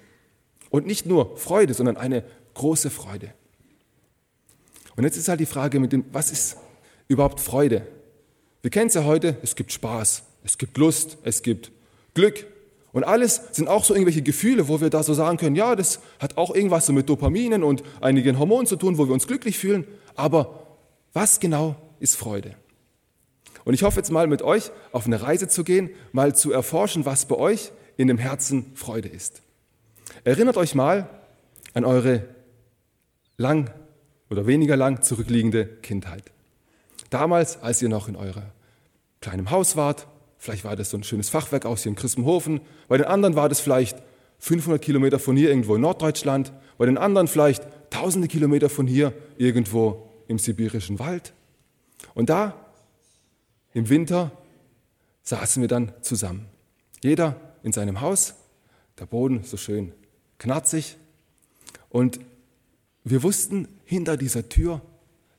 Und 0.69 0.85
nicht 0.85 1.07
nur 1.07 1.35
Freude, 1.37 1.73
sondern 1.73 1.97
eine 1.97 2.23
große 2.53 2.91
Freude. 2.91 3.33
Und 4.95 5.03
jetzt 5.03 5.17
ist 5.17 5.27
halt 5.27 5.39
die 5.39 5.47
Frage 5.47 5.79
mit 5.79 5.93
dem, 5.93 6.05
was 6.11 6.31
ist 6.31 6.57
überhaupt 7.07 7.39
Freude? 7.39 7.87
Wir 8.61 8.69
kennen 8.69 8.87
es 8.87 8.93
ja 8.93 9.03
heute, 9.03 9.37
es 9.41 9.55
gibt 9.55 9.71
Spaß, 9.71 10.23
es 10.43 10.57
gibt 10.57 10.77
Lust, 10.77 11.17
es 11.23 11.41
gibt 11.41 11.71
Glück. 12.13 12.45
Und 12.91 13.03
alles 13.03 13.41
sind 13.51 13.67
auch 13.67 13.83
so 13.83 13.93
irgendwelche 13.93 14.21
Gefühle, 14.21 14.67
wo 14.67 14.79
wir 14.79 14.89
da 14.89 15.01
so 15.01 15.13
sagen 15.13 15.37
können, 15.37 15.55
ja, 15.55 15.75
das 15.75 15.99
hat 16.19 16.37
auch 16.37 16.53
irgendwas 16.53 16.85
so 16.85 16.93
mit 16.93 17.09
Dopaminen 17.09 17.63
und 17.63 17.83
einigen 18.01 18.37
Hormonen 18.37 18.67
zu 18.67 18.75
tun, 18.75 18.97
wo 18.97 19.07
wir 19.07 19.13
uns 19.13 19.25
glücklich 19.25 19.57
fühlen. 19.57 19.87
Aber 20.15 20.67
was 21.13 21.39
genau 21.39 21.75
ist 21.99 22.15
Freude? 22.15 22.55
Und 23.65 23.73
ich 23.73 23.83
hoffe 23.83 23.97
jetzt 23.97 24.11
mal 24.11 24.27
mit 24.27 24.41
euch 24.41 24.71
auf 24.91 25.05
eine 25.05 25.21
Reise 25.21 25.47
zu 25.47 25.63
gehen, 25.63 25.89
mal 26.11 26.35
zu 26.35 26.51
erforschen, 26.51 27.05
was 27.05 27.25
bei 27.25 27.35
euch 27.35 27.71
in 27.97 28.07
dem 28.07 28.17
Herzen 28.17 28.71
Freude 28.75 29.07
ist. 29.07 29.41
Erinnert 30.23 30.57
euch 30.57 30.75
mal 30.75 31.09
an 31.73 31.85
eure 31.85 32.23
lang 33.37 33.71
oder 34.29 34.45
weniger 34.45 34.75
lang 34.75 35.01
zurückliegende 35.01 35.65
Kindheit. 35.65 36.31
Damals, 37.09 37.61
als 37.61 37.81
ihr 37.81 37.89
noch 37.89 38.07
in 38.07 38.15
eurem 38.15 38.43
kleinen 39.21 39.51
Haus 39.51 39.75
wart, 39.75 40.07
vielleicht 40.43 40.65
war 40.65 40.75
das 40.75 40.89
so 40.89 40.97
ein 40.97 41.03
schönes 41.03 41.29
Fachwerk 41.29 41.65
aus 41.65 41.83
hier 41.83 41.91
in 41.91 41.95
Christenhofen, 41.95 42.59
bei 42.89 42.97
den 42.97 43.05
anderen 43.05 43.35
war 43.35 43.47
das 43.47 43.61
vielleicht 43.61 44.03
500 44.39 44.81
Kilometer 44.81 45.17
von 45.17 45.37
hier 45.37 45.47
irgendwo 45.47 45.75
in 45.75 45.81
Norddeutschland, 45.81 46.51
bei 46.77 46.85
den 46.85 46.97
anderen 46.97 47.29
vielleicht 47.29 47.65
tausende 47.89 48.27
Kilometer 48.27 48.69
von 48.69 48.85
hier 48.85 49.13
irgendwo 49.37 50.09
im 50.27 50.37
sibirischen 50.37 50.99
Wald. 50.99 51.33
Und 52.13 52.29
da 52.29 52.59
im 53.73 53.87
Winter 53.87 54.33
saßen 55.21 55.61
wir 55.61 55.69
dann 55.69 55.93
zusammen. 56.01 56.47
Jeder 57.01 57.39
in 57.63 57.71
seinem 57.71 58.01
Haus, 58.01 58.35
der 58.99 59.05
Boden 59.05 59.45
so 59.45 59.55
schön 59.55 59.93
knarzig. 60.39 60.97
Und 61.87 62.19
wir 63.05 63.23
wussten, 63.23 63.69
hinter 63.85 64.17
dieser 64.17 64.49
Tür, 64.49 64.81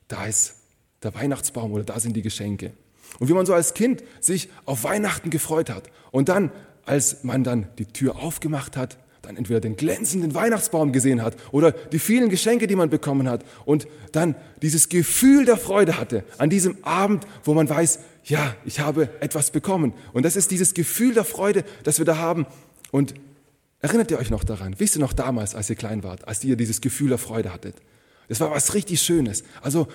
da 0.07 0.25
ist 0.25 0.55
der 1.03 1.13
Weihnachtsbaum 1.13 1.73
oder 1.73 1.83
da 1.83 1.99
sind 1.99 2.15
die 2.15 2.23
Geschenke. 2.23 2.73
Und 3.19 3.29
wie 3.29 3.33
man 3.33 3.45
so 3.45 3.53
als 3.53 3.73
Kind 3.73 4.03
sich 4.19 4.49
auf 4.65 4.83
Weihnachten 4.83 5.29
gefreut 5.29 5.69
hat. 5.69 5.89
Und 6.11 6.29
dann, 6.29 6.51
als 6.85 7.23
man 7.23 7.43
dann 7.43 7.67
die 7.77 7.85
Tür 7.85 8.17
aufgemacht 8.17 8.77
hat, 8.77 8.97
dann 9.25 9.37
entweder 9.37 9.59
den 9.59 9.75
glänzenden 9.75 10.33
Weihnachtsbaum 10.33 10.91
gesehen 10.91 11.21
hat 11.21 11.35
oder 11.51 11.71
die 11.71 11.99
vielen 11.99 12.29
Geschenke, 12.29 12.67
die 12.67 12.75
man 12.75 12.89
bekommen 12.89 13.27
hat 13.27 13.43
und 13.65 13.87
dann 14.11 14.35
dieses 14.61 14.89
Gefühl 14.89 15.45
der 15.45 15.57
Freude 15.57 15.97
hatte 15.97 16.23
an 16.37 16.49
diesem 16.49 16.83
Abend, 16.83 17.25
wo 17.43 17.53
man 17.53 17.67
weiß, 17.67 17.99
ja, 18.23 18.55
ich 18.65 18.79
habe 18.79 19.09
etwas 19.19 19.51
bekommen. 19.51 19.93
Und 20.13 20.23
das 20.23 20.35
ist 20.35 20.51
dieses 20.51 20.73
Gefühl 20.73 21.13
der 21.13 21.25
Freude, 21.25 21.63
das 21.83 21.99
wir 21.99 22.05
da 22.05 22.17
haben. 22.17 22.45
Und 22.91 23.13
erinnert 23.81 24.09
ihr 24.11 24.17
euch 24.17 24.31
noch 24.31 24.43
daran? 24.43 24.75
Wisst 24.79 24.95
ihr 24.95 25.01
noch 25.01 25.13
damals, 25.13 25.53
als 25.53 25.69
ihr 25.69 25.75
klein 25.75 26.03
wart, 26.03 26.27
als 26.27 26.43
ihr 26.43 26.55
dieses 26.55 26.81
Gefühl 26.81 27.09
der 27.09 27.17
Freude 27.17 27.53
hattet? 27.53 27.75
Es 28.27 28.39
war 28.39 28.49
was 28.49 28.73
richtig 28.73 29.01
Schönes. 29.01 29.43
Also 29.61 29.87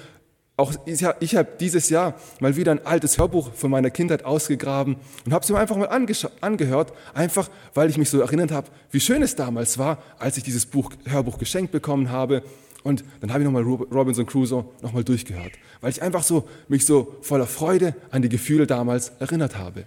auch 0.60 0.74
ich 0.84 1.34
habe 1.34 1.48
dieses 1.58 1.88
Jahr 1.88 2.14
mal 2.38 2.54
wieder 2.54 2.70
ein 2.72 2.84
altes 2.84 3.18
Hörbuch 3.18 3.52
von 3.54 3.70
meiner 3.70 3.90
Kindheit 3.90 4.24
ausgegraben 4.24 4.96
und 5.24 5.32
habe 5.32 5.42
es 5.42 5.50
mir 5.50 5.58
einfach 5.58 5.76
mal 5.76 5.86
angehört, 5.86 6.92
einfach 7.14 7.48
weil 7.74 7.88
ich 7.88 7.96
mich 7.96 8.10
so 8.10 8.20
erinnert 8.20 8.52
habe, 8.52 8.68
wie 8.90 9.00
schön 9.00 9.22
es 9.22 9.34
damals 9.34 9.78
war, 9.78 10.02
als 10.18 10.36
ich 10.36 10.42
dieses 10.42 10.66
Buch, 10.66 10.92
Hörbuch 11.06 11.38
geschenkt 11.38 11.72
bekommen 11.72 12.10
habe. 12.10 12.42
Und 12.82 13.04
dann 13.20 13.32
habe 13.32 13.40
ich 13.42 13.44
nochmal 13.44 13.62
Robinson 13.62 14.26
Crusoe 14.26 14.64
nochmal 14.82 15.04
durchgehört, 15.04 15.52
weil 15.80 15.90
ich 15.90 16.02
einfach 16.02 16.22
so 16.22 16.48
mich 16.68 16.86
so 16.86 17.16
voller 17.22 17.46
Freude 17.46 17.94
an 18.10 18.22
die 18.22 18.28
Gefühle 18.28 18.66
damals 18.66 19.12
erinnert 19.18 19.56
habe. 19.56 19.84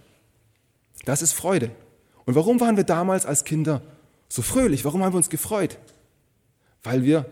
Das 1.05 1.21
ist 1.21 1.33
Freude. 1.33 1.71
Und 2.25 2.35
warum 2.35 2.59
waren 2.59 2.77
wir 2.77 2.83
damals 2.83 3.25
als 3.25 3.43
Kinder 3.43 3.81
so 4.29 4.41
fröhlich? 4.41 4.85
Warum 4.85 5.03
haben 5.03 5.13
wir 5.13 5.17
uns 5.17 5.29
gefreut? 5.29 5.77
Weil 6.83 7.03
wir 7.03 7.25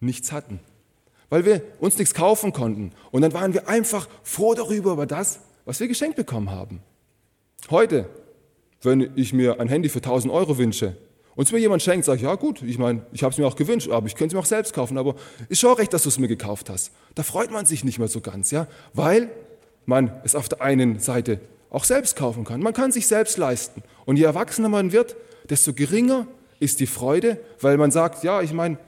nichts 0.00 0.32
hatten 0.32 0.60
weil 1.30 1.46
wir 1.46 1.62
uns 1.78 1.96
nichts 1.96 2.12
kaufen 2.12 2.52
konnten. 2.52 2.92
Und 3.10 3.22
dann 3.22 3.32
waren 3.32 3.54
wir 3.54 3.68
einfach 3.68 4.08
froh 4.22 4.54
darüber, 4.54 4.92
über 4.92 5.06
das, 5.06 5.40
was 5.64 5.80
wir 5.80 5.88
geschenkt 5.88 6.16
bekommen 6.16 6.50
haben. 6.50 6.82
Heute, 7.70 8.06
wenn 8.82 9.12
ich 9.16 9.32
mir 9.32 9.60
ein 9.60 9.68
Handy 9.68 9.88
für 9.88 9.98
1000 9.98 10.32
Euro 10.32 10.58
wünsche 10.58 10.96
und 11.36 11.46
es 11.46 11.52
mir 11.52 11.58
jemand 11.58 11.82
schenkt, 11.82 12.04
sage 12.04 12.16
ich, 12.16 12.22
ja 12.24 12.34
gut, 12.34 12.62
ich 12.62 12.78
meine, 12.78 13.06
ich 13.12 13.22
habe 13.22 13.32
es 13.32 13.38
mir 13.38 13.46
auch 13.46 13.56
gewünscht, 13.56 13.88
aber 13.90 14.06
ich 14.06 14.16
könnte 14.16 14.32
es 14.32 14.34
mir 14.34 14.40
auch 14.40 14.46
selbst 14.46 14.74
kaufen, 14.74 14.98
aber 14.98 15.14
ist 15.48 15.60
schon 15.60 15.74
recht, 15.74 15.92
dass 15.92 16.02
du 16.02 16.08
es 16.08 16.18
mir 16.18 16.28
gekauft 16.28 16.68
hast. 16.68 16.90
Da 17.14 17.22
freut 17.22 17.50
man 17.50 17.66
sich 17.66 17.84
nicht 17.84 17.98
mehr 17.98 18.08
so 18.08 18.20
ganz, 18.20 18.50
ja, 18.50 18.66
weil 18.92 19.30
man 19.86 20.12
es 20.24 20.34
auf 20.34 20.48
der 20.48 20.60
einen 20.60 20.98
Seite 20.98 21.40
auch 21.70 21.84
selbst 21.84 22.16
kaufen 22.16 22.44
kann. 22.44 22.60
Man 22.60 22.74
kann 22.74 22.90
sich 22.90 23.06
selbst 23.06 23.38
leisten. 23.38 23.82
Und 24.04 24.16
je 24.16 24.24
erwachsener 24.24 24.68
man 24.68 24.92
wird, 24.92 25.16
desto 25.48 25.72
geringer 25.72 26.26
ist 26.58 26.80
die 26.80 26.86
Freude, 26.86 27.38
weil 27.60 27.76
man 27.76 27.90
sagt, 27.90 28.24
ja, 28.24 28.42
ich 28.42 28.52
meine, 28.52 28.78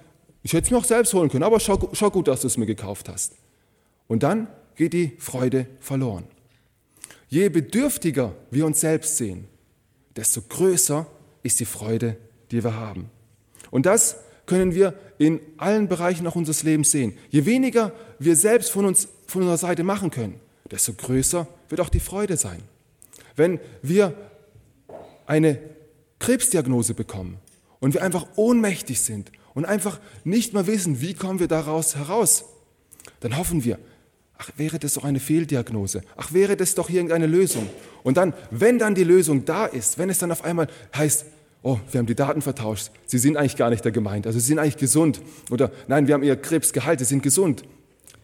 ich 0.43 0.53
hätte 0.53 0.67
es 0.67 0.71
mir 0.71 0.79
auch 0.79 0.85
selbst 0.85 1.15
holen 1.15 1.29
können, 1.29 1.45
aber 1.45 1.61
schau, 1.61 1.91
schau 1.93 2.11
gut, 2.11 2.29
dass 2.29 2.41
du 2.41 2.47
es 2.47 2.57
mir 2.57 2.67
gekauft 2.67 3.09
hast. 3.09 3.35
Und 4.09 4.23
dann 4.23 4.49
geht 4.75 4.93
die 4.93 5.13
Freude 5.19 5.67
verloren. 5.81 6.25
Je 7.29 7.49
bedürftiger 7.49 8.35
wir 8.51 8.67
uns 8.67 8.81
selbst 8.81 9.17
sehen, 9.17 9.47
desto 10.17 10.43
größer 10.43 11.07
ist 11.43 11.61
die 11.61 11.65
Freude, 11.65 12.17
die 12.51 12.63
wir 12.63 12.75
haben. 12.75 13.09
Und 13.71 13.87
das 13.87 14.17
können 14.47 14.75
wir 14.75 14.95
in 15.19 15.41
allen 15.57 15.89
Bereichen 15.89 16.27
auch 16.27 16.35
unseres 16.35 16.63
Lebens 16.63 16.91
sehen. 16.91 17.17
Je 17.31 17.47
weniger 17.47 17.93
wir 18.19 18.37
selbst 18.37 18.71
von 18.71 18.85
uns, 18.85 19.09
von 19.27 19.43
unserer 19.43 19.57
Seite 19.57 19.85
machen 19.85 20.11
können, 20.11 20.41
desto 20.71 20.93
größer 20.93 21.47
wird 21.69 21.81
auch 21.81 21.89
die 21.89 22.01
Freude 22.01 22.37
sein. 22.37 22.63
Wenn 23.37 23.61
wir 23.81 24.15
eine 25.27 25.59
Krebsdiagnose 26.19 26.95
bekommen 26.95 27.39
und 27.81 27.95
wir 27.95 28.03
einfach 28.03 28.27
ohnmächtig 28.37 29.01
sind 29.01 29.33
und 29.54 29.64
einfach 29.64 30.00
nicht 30.25 30.54
mehr 30.54 30.66
wissen, 30.66 31.00
wie 31.00 31.14
kommen 31.14 31.40
wir 31.40 31.49
daraus 31.49 31.97
heraus, 31.97 32.44
dann 33.21 33.37
hoffen 33.37 33.64
wir, 33.64 33.78
ach 34.38 34.50
wäre 34.56 34.78
das 34.78 34.94
doch 34.94 35.04
eine 35.04 35.21
Fehldiagnose, 35.21 36.02
ach 36.16 36.32
wäre 36.32 36.56
das 36.56 36.75
doch 36.75 36.90
irgendeine 36.90 37.26
Lösung. 37.26 37.68
Und 38.02 38.16
dann, 38.16 38.35
wenn 38.50 38.78
dann 38.78 38.94
die 38.94 39.04
Lösung 39.04 39.44
da 39.44 39.66
ist, 39.66 39.99
wenn 39.99 40.11
es 40.11 40.18
dann 40.18 40.32
auf 40.32 40.44
einmal 40.44 40.68
heißt, 40.94 41.26
oh, 41.62 41.78
wir 41.90 41.99
haben 41.99 42.06
die 42.06 42.14
Daten 42.14 42.42
vertauscht, 42.42 42.90
sie 43.06 43.18
sind 43.18 43.37
eigentlich 43.37 43.56
gar 43.56 43.71
nicht 43.71 43.85
der 43.85 43.92
Gemeinde, 43.92 44.28
also 44.28 44.38
sie 44.38 44.47
sind 44.47 44.59
eigentlich 44.59 44.78
gesund 44.78 45.21
oder 45.50 45.71
nein, 45.87 46.06
wir 46.06 46.14
haben 46.14 46.23
ihr 46.23 46.37
Krebs 46.37 46.73
geheilt, 46.73 46.99
sie 46.99 47.04
sind 47.04 47.23
gesund, 47.23 47.64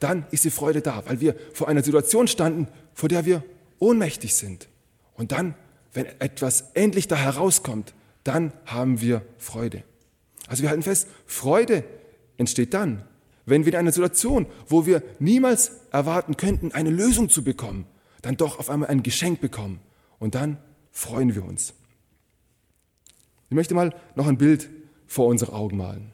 dann 0.01 0.27
ist 0.31 0.45
die 0.45 0.51
Freude 0.51 0.81
da, 0.81 1.03
weil 1.07 1.21
wir 1.21 1.35
vor 1.53 1.69
einer 1.69 1.83
Situation 1.83 2.29
standen, 2.29 2.69
vor 2.95 3.09
der 3.09 3.25
wir 3.25 3.45
ohnmächtig 3.79 4.35
sind. 4.35 4.69
Und 5.15 5.33
dann, 5.33 5.55
wenn 5.93 6.07
etwas 6.21 6.71
endlich 6.75 7.09
da 7.09 7.17
herauskommt, 7.17 7.95
dann 8.25 8.53
haben 8.67 9.01
wir 9.01 9.23
Freude. 9.39 9.83
Also 10.49 10.63
wir 10.63 10.71
halten 10.71 10.83
fest, 10.83 11.07
Freude 11.27 11.85
entsteht 12.39 12.75
dann, 12.75 13.05
wenn 13.47 13.65
wir 13.65 13.73
in 13.73 13.79
einer 13.79 13.93
Situation, 13.93 14.47
wo 14.67 14.87
wir 14.87 15.03
niemals 15.19 15.73
erwarten 15.93 16.37
könnten, 16.37 16.73
eine 16.73 16.91
Lösung 16.91 17.29
zu 17.29 17.45
bekommen, 17.45 17.87
dann 18.23 18.37
doch 18.37 18.59
auf 18.59 18.69
einmal 18.69 18.89
ein 18.89 19.03
Geschenk 19.03 19.41
bekommen. 19.41 19.81
Und 20.19 20.35
dann 20.35 20.59
freuen 20.91 21.35
wir 21.35 21.45
uns. 21.45 21.75
Ich 23.49 23.55
möchte 23.55 23.75
mal 23.75 23.95
noch 24.15 24.27
ein 24.27 24.37
Bild 24.37 24.69
vor 25.07 25.27
unsere 25.27 25.53
Augen 25.53 25.77
malen. 25.77 26.13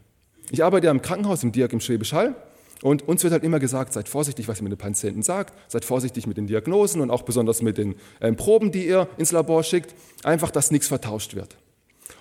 Ich 0.50 0.62
arbeite 0.62 0.86
ja 0.86 0.90
im 0.92 1.02
Krankenhaus 1.02 1.42
im 1.42 1.52
Diak 1.52 1.72
im 1.72 1.80
Schwäbisch 1.80 2.12
Hall 2.12 2.36
und 2.82 3.08
uns 3.08 3.22
wird 3.24 3.32
halt 3.32 3.42
immer 3.44 3.58
gesagt, 3.58 3.92
seid 3.92 4.08
vorsichtig, 4.08 4.46
was 4.46 4.60
ihr 4.60 4.64
mit 4.64 4.72
den 4.72 4.78
Patienten 4.78 5.22
sagt, 5.22 5.54
seid 5.68 5.84
vorsichtig 5.84 6.26
mit 6.26 6.36
den 6.36 6.46
Diagnosen 6.46 7.00
und 7.00 7.10
auch 7.10 7.22
besonders 7.22 7.62
mit 7.62 7.78
den 7.78 7.96
äh, 8.20 8.32
Proben, 8.32 8.70
die 8.70 8.86
ihr 8.86 9.08
ins 9.16 9.32
Labor 9.32 9.64
schickt, 9.64 9.94
einfach, 10.22 10.50
dass 10.50 10.70
nichts 10.70 10.86
vertauscht 10.86 11.34
wird. 11.34 11.56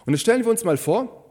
Und 0.06 0.14
jetzt 0.14 0.22
stellen 0.22 0.44
wir 0.44 0.50
uns 0.50 0.64
mal 0.64 0.78
vor, 0.78 1.23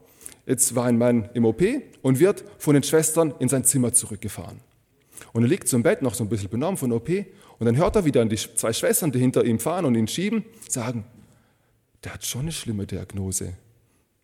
Jetzt 0.45 0.75
war 0.75 0.85
ein 0.85 0.97
Mann 0.97 1.29
im 1.33 1.45
OP 1.45 1.61
und 2.01 2.19
wird 2.19 2.43
von 2.57 2.73
den 2.73 2.83
Schwestern 2.83 3.33
in 3.39 3.49
sein 3.49 3.63
Zimmer 3.63 3.93
zurückgefahren. 3.93 4.59
Und 5.31 5.43
er 5.43 5.49
liegt 5.49 5.67
zum 5.67 5.83
Bett, 5.83 6.01
noch 6.01 6.13
so 6.13 6.23
ein 6.23 6.29
bisschen 6.29 6.49
benommen 6.49 6.77
von 6.77 6.91
OP. 6.91 7.09
Und 7.09 7.65
dann 7.65 7.77
hört 7.77 7.95
er 7.95 8.05
wieder 8.05 8.21
an 8.21 8.29
die 8.29 8.35
zwei 8.35 8.73
Schwestern, 8.73 9.11
die 9.11 9.19
hinter 9.19 9.45
ihm 9.45 9.59
fahren 9.59 9.85
und 9.85 9.95
ihn 9.95 10.07
schieben, 10.07 10.43
sagen, 10.67 11.05
der 12.03 12.13
hat 12.13 12.25
schon 12.25 12.41
eine 12.41 12.51
schlimme 12.51 12.85
Diagnose. 12.85 13.53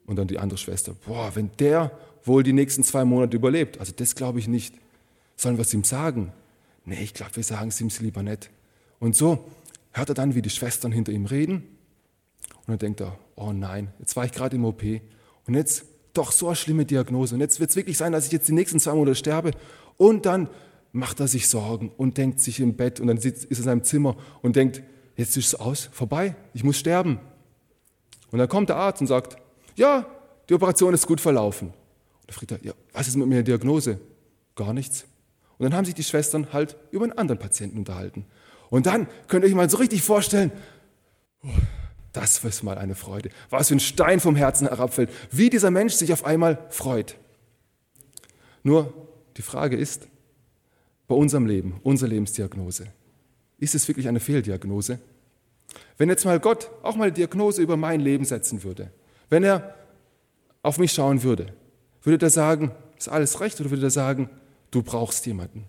Und 0.06 0.18
dann 0.18 0.28
die 0.28 0.40
andere 0.40 0.58
Schwester, 0.58 0.96
boah, 1.06 1.32
wenn 1.36 1.52
der 1.60 1.92
wohl 2.24 2.44
die 2.44 2.54
nächsten 2.54 2.84
zwei 2.84 3.06
Monate 3.06 3.38
überlebt, 3.38 3.80
also 3.80 3.94
das 3.96 4.16
glaube 4.16 4.40
ich 4.40 4.48
nicht. 4.48 4.76
Sollen 5.38 5.58
wir 5.58 5.62
es 5.62 5.74
ihm 5.74 5.84
sagen? 5.84 6.34
Nee, 6.84 7.02
ich 7.02 7.14
glaube, 7.14 7.36
wir 7.38 7.44
sagen 7.44 7.70
es 7.70 7.80
ihm 7.80 7.90
lieber 8.00 8.24
nicht. 8.24 8.50
Und 9.00 9.16
so 9.16 9.46
hört 9.92 10.10
er 10.10 10.16
dann, 10.16 10.36
wie 10.36 10.42
die 10.42 10.50
Schwestern 10.50 10.92
hinter 10.92 11.12
ihm 11.12 11.26
reden. 11.26 11.64
Und 12.60 12.68
dann 12.68 12.80
denkt 12.80 13.02
er, 13.02 13.18
oh 13.36 13.54
nein, 13.54 13.94
jetzt 14.00 14.16
war 14.16 14.26
ich 14.26 14.32
gerade 14.32 14.56
im 14.56 14.66
OP 14.66 14.84
und 15.48 15.56
jetzt 15.56 15.86
doch 16.14 16.32
so 16.32 16.48
eine 16.48 16.56
schlimme 16.56 16.86
Diagnose. 16.86 17.36
Und 17.36 17.42
jetzt 17.42 17.60
wird 17.60 17.70
es 17.70 17.76
wirklich 17.76 17.98
sein, 17.98 18.12
dass 18.12 18.26
ich 18.26 18.32
jetzt 18.32 18.48
die 18.48 18.54
nächsten 18.54 18.80
zwei 18.80 18.94
Monate 18.94 19.16
sterbe. 19.16 19.52
Und 19.98 20.26
dann 20.26 20.50
macht 20.92 21.20
er 21.20 21.28
sich 21.28 21.48
Sorgen 21.48 21.92
und 21.98 22.18
denkt 22.18 22.40
sich 22.40 22.60
im 22.60 22.76
Bett 22.76 23.00
und 23.00 23.08
dann 23.08 23.20
sitzt, 23.20 23.46
ist 23.46 23.58
er 23.58 23.60
in 23.60 23.66
seinem 23.66 23.84
Zimmer 23.84 24.16
und 24.42 24.56
denkt, 24.56 24.82
jetzt 25.16 25.38
ist 25.38 25.48
es 25.48 25.56
aus, 25.56 25.90
vorbei, 25.92 26.36
ich 26.54 26.64
muss 26.64 26.78
sterben. 26.78 27.20
Und 28.32 28.40
dann 28.40 28.48
kommt 28.48 28.70
der 28.70 28.78
Arzt 28.78 29.02
und 29.02 29.08
sagt, 29.08 29.38
ja, 29.76 30.06
die 30.50 30.54
Operation 30.54 30.94
ist 30.94 31.06
gut 31.06 31.22
verlaufen. 31.22 31.70
Und 31.70 31.76
dann 32.28 32.36
fragt 32.36 32.52
er, 32.52 32.60
ja, 32.64 32.74
was 32.94 33.08
ist 33.08 33.16
mit 33.16 33.28
meiner 33.28 33.44
Diagnose? 33.44 34.00
Gar 34.56 34.74
nichts. 34.74 35.06
Und 35.58 35.66
dann 35.66 35.76
haben 35.76 35.86
sich 35.86 35.94
die 35.94 36.04
Schwestern 36.04 36.54
halt 36.54 36.78
über 36.92 37.04
einen 37.04 37.18
anderen 37.18 37.40
Patienten 37.40 37.78
unterhalten. 37.78 38.26
Und 38.70 38.86
dann 38.86 39.08
könnt 39.28 39.44
ihr 39.44 39.50
euch 39.50 39.56
mal 39.56 39.70
so 39.70 39.78
richtig 39.78 40.02
vorstellen, 40.02 40.52
das 42.14 42.44
ist 42.44 42.64
mal 42.64 42.78
eine 42.78 42.96
Freude. 42.96 43.30
Was 43.50 43.68
für 43.68 43.76
ein 43.76 43.80
Stein 43.80 44.20
vom 44.20 44.36
Herzen 44.36 44.68
herabfällt. 44.68 45.10
Wie 45.32 45.50
dieser 45.50 45.72
Mensch 45.72 45.94
sich 45.94 46.12
auf 46.12 46.26
einmal 46.26 46.66
freut. 46.70 47.16
Nur 48.64 48.94
die 49.38 49.42
Frage 49.42 49.78
ist, 49.78 50.08
bei 51.08 51.16
unserem 51.16 51.46
Leben, 51.46 51.80
unserer 51.84 52.10
Lebensdiagnose, 52.10 52.88
ist 53.58 53.76
es 53.76 53.88
wirklich 53.88 54.08
eine 54.08 54.20
Fehldiagnose? 54.20 55.00
Wenn 55.98 56.10
jetzt 56.10 56.26
mal 56.26 56.40
Gott 56.40 56.72
auch 56.82 56.96
mal 56.96 57.06
eine 57.06 57.14
Diagnose 57.14 57.62
über 57.62 57.78
mein 57.78 58.00
Leben 58.00 58.26
setzen 58.26 58.64
würde, 58.64 58.92
wenn 59.30 59.44
er 59.44 59.76
auf 60.62 60.78
mich 60.78 60.92
schauen 60.92 61.24
würde, 61.24 61.54
würde 62.04 62.26
er 62.26 62.30
sagen, 62.30 62.72
ist 62.98 63.10
alles 63.10 63.40
recht 63.40 63.60
oder 63.60 63.70
würde 63.70 63.88
er 63.88 63.92
sagen, 63.92 64.30
du 64.72 64.82
brauchst 64.82 65.26
jemanden? 65.26 65.66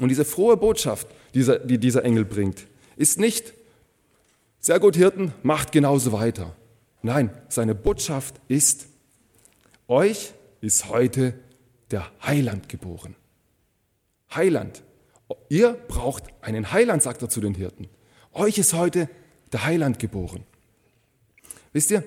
Und 0.00 0.08
diese 0.08 0.24
frohe 0.24 0.56
Botschaft, 0.56 1.08
die 1.34 1.78
dieser 1.78 2.04
Engel 2.04 2.24
bringt, 2.24 2.66
ist 2.96 3.18
nicht, 3.18 3.54
sehr 4.60 4.80
gut, 4.80 4.96
Hirten, 4.96 5.32
macht 5.42 5.72
genauso 5.72 6.12
weiter. 6.12 6.54
Nein, 7.02 7.30
seine 7.48 7.74
Botschaft 7.74 8.40
ist, 8.48 8.86
euch 9.86 10.32
ist 10.60 10.88
heute 10.88 11.34
der 11.90 12.10
Heiland 12.22 12.68
geboren. 12.68 13.14
Heiland. 14.34 14.82
Ihr 15.48 15.74
braucht 15.88 16.24
einen 16.40 16.72
Heiland, 16.72 17.02
sagt 17.02 17.22
er 17.22 17.28
zu 17.28 17.40
den 17.40 17.54
Hirten. 17.54 17.88
Euch 18.32 18.58
ist 18.58 18.72
heute 18.72 19.08
der 19.52 19.64
Heiland 19.64 19.98
geboren. 19.98 20.44
Wisst 21.72 21.90
ihr, 21.90 22.02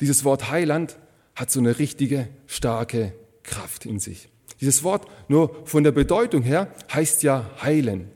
dieses 0.00 0.24
Wort 0.24 0.50
Heiland 0.50 0.98
hat 1.34 1.50
so 1.50 1.60
eine 1.60 1.78
richtige 1.78 2.28
starke 2.46 3.12
Kraft 3.42 3.86
in 3.86 3.98
sich. 3.98 4.28
Dieses 4.60 4.84
Wort 4.84 5.06
nur 5.28 5.66
von 5.66 5.82
der 5.82 5.92
Bedeutung 5.92 6.42
her 6.42 6.72
heißt 6.92 7.22
ja 7.22 7.50
heilen, 7.62 8.10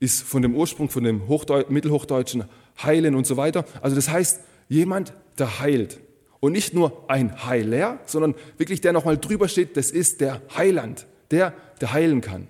ist 0.00 0.22
von 0.22 0.42
dem 0.42 0.54
Ursprung, 0.54 0.88
von 0.90 1.04
dem 1.04 1.28
Hochdeu 1.28 1.64
Mittelhochdeutschen 1.68 2.44
heilen 2.80 3.14
und 3.14 3.26
so 3.26 3.36
weiter. 3.36 3.64
Also 3.80 3.96
das 3.96 4.08
heißt, 4.08 4.40
jemand, 4.68 5.12
der 5.38 5.60
heilt. 5.60 6.00
Und 6.40 6.52
nicht 6.52 6.74
nur 6.74 7.04
ein 7.08 7.46
Heiler, 7.46 8.00
sondern 8.06 8.34
wirklich 8.58 8.80
der 8.80 8.92
nochmal 8.92 9.16
drüber 9.16 9.48
steht, 9.48 9.76
das 9.76 9.90
ist 9.90 10.20
der 10.20 10.42
Heiland, 10.56 11.06
der, 11.30 11.54
der 11.80 11.92
heilen 11.92 12.20
kann. 12.20 12.48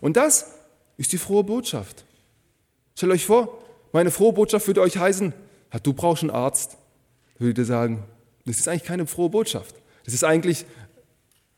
Und 0.00 0.16
das 0.16 0.50
ist 0.96 1.12
die 1.12 1.18
frohe 1.18 1.44
Botschaft. 1.44 2.04
Stellt 2.96 3.12
euch 3.12 3.24
vor, 3.24 3.62
meine 3.92 4.10
frohe 4.10 4.32
Botschaft 4.32 4.66
würde 4.66 4.80
euch 4.80 4.96
heißen, 4.98 5.32
du 5.82 5.92
brauchst 5.92 6.22
einen 6.22 6.30
Arzt. 6.30 6.76
Würde 7.38 7.62
ihr 7.62 7.66
sagen, 7.66 8.02
das 8.46 8.58
ist 8.58 8.68
eigentlich 8.68 8.84
keine 8.84 9.06
frohe 9.06 9.30
Botschaft. 9.30 9.74
Das 10.04 10.14
ist 10.14 10.24
eigentlich, 10.24 10.66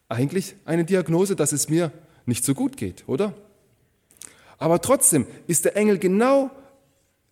eigentlich 0.08 0.54
eine 0.64 0.84
Diagnose, 0.84 1.36
dass 1.36 1.52
es 1.52 1.68
mir 1.68 1.90
nicht 2.26 2.44
so 2.44 2.54
gut 2.54 2.76
geht, 2.76 3.04
oder? 3.06 3.34
Aber 4.58 4.80
trotzdem 4.80 5.26
ist 5.46 5.64
der 5.64 5.76
Engel 5.76 5.98
genau 5.98 6.50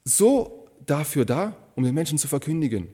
so 0.05 0.69
dafür 0.87 1.25
da, 1.25 1.57
um 1.75 1.85
den 1.85 1.95
Menschen 1.95 2.19
zu 2.19 2.29
verkündigen. 2.29 2.89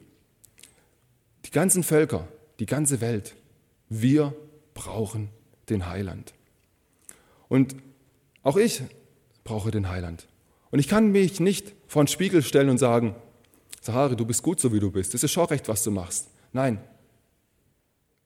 Die 1.44 1.50
ganzen 1.50 1.82
Völker, 1.82 2.28
die 2.60 2.66
ganze 2.66 3.00
Welt, 3.00 3.36
wir 3.88 4.34
brauchen 4.74 5.28
den 5.68 5.88
Heiland. 5.88 6.32
Und 7.48 7.76
auch 8.42 8.56
ich 8.56 8.82
brauche 9.44 9.70
den 9.70 9.88
Heiland. 9.88 10.28
Und 10.70 10.78
ich 10.78 10.88
kann 10.88 11.10
mich 11.10 11.40
nicht 11.40 11.74
vor 11.88 12.04
den 12.04 12.08
Spiegel 12.08 12.42
stellen 12.42 12.68
und 12.68 12.78
sagen, 12.78 13.16
Sahari, 13.80 14.14
du 14.14 14.24
bist 14.24 14.42
gut 14.42 14.60
so 14.60 14.72
wie 14.72 14.80
du 14.80 14.90
bist. 14.90 15.14
Es 15.14 15.24
ist 15.24 15.32
schon 15.32 15.46
recht, 15.46 15.68
was 15.68 15.82
du 15.82 15.90
machst. 15.90 16.28
Nein. 16.52 16.78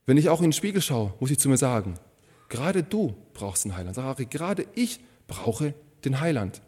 Wenn 0.05 0.19
ich 0.19 0.29
auch 0.29 0.41
in 0.41 0.49
den 0.49 0.53
Spiegel 0.53 0.83
schaue, 0.83 1.14
muss 1.21 1.31
ich 1.31 1.38
zu 1.38 1.49
mir 1.49 1.57
sagen, 1.57 1.95
gerade 2.50 2.83
du 2.83 3.14
brauchst 3.33 3.64
einen 3.64 3.76
Heiland. 3.76 3.97
Sahari, 3.97 4.26
gerade 4.26 4.67
ich 4.75 5.00
brauche 5.26 5.73
den 6.05 6.21
Heiland. 6.21 6.61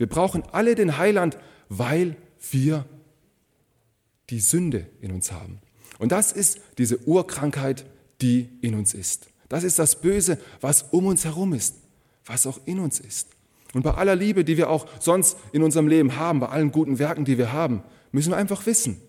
Wir 0.00 0.06
brauchen 0.06 0.42
alle 0.52 0.74
den 0.74 0.96
Heiland, 0.96 1.36
weil 1.68 2.16
wir 2.50 2.86
die 4.30 4.40
Sünde 4.40 4.86
in 5.02 5.12
uns 5.12 5.30
haben. 5.30 5.60
Und 5.98 6.10
das 6.10 6.32
ist 6.32 6.58
diese 6.78 7.06
Urkrankheit, 7.06 7.84
die 8.22 8.48
in 8.62 8.76
uns 8.76 8.94
ist. 8.94 9.28
Das 9.50 9.62
ist 9.62 9.78
das 9.78 10.00
Böse, 10.00 10.38
was 10.62 10.84
um 10.84 11.04
uns 11.04 11.26
herum 11.26 11.52
ist, 11.52 11.74
was 12.24 12.46
auch 12.46 12.60
in 12.64 12.80
uns 12.80 12.98
ist. 12.98 13.28
Und 13.74 13.82
bei 13.82 13.92
aller 13.92 14.16
Liebe, 14.16 14.42
die 14.42 14.56
wir 14.56 14.70
auch 14.70 14.86
sonst 15.00 15.36
in 15.52 15.62
unserem 15.62 15.86
Leben 15.86 16.16
haben, 16.16 16.40
bei 16.40 16.48
allen 16.48 16.72
guten 16.72 16.98
Werken, 16.98 17.26
die 17.26 17.36
wir 17.36 17.52
haben, 17.52 17.82
müssen 18.10 18.30
wir 18.30 18.38
einfach 18.38 18.64
wissen, 18.64 19.02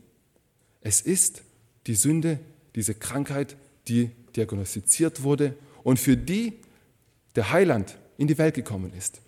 es 0.81 0.99
ist 0.99 1.43
die 1.87 1.95
Sünde, 1.95 2.37
diese 2.75 2.95
Krankheit, 2.95 3.55
die 3.87 4.11
diagnostiziert 4.35 5.23
wurde 5.23 5.55
und 5.83 6.01
für 6.01 6.17
die 6.17 6.59
der 7.37 7.53
Heiland 7.53 7.97
in 8.17 8.27
die 8.27 8.37
Welt 8.37 8.55
gekommen 8.55 8.91
ist. 8.91 9.21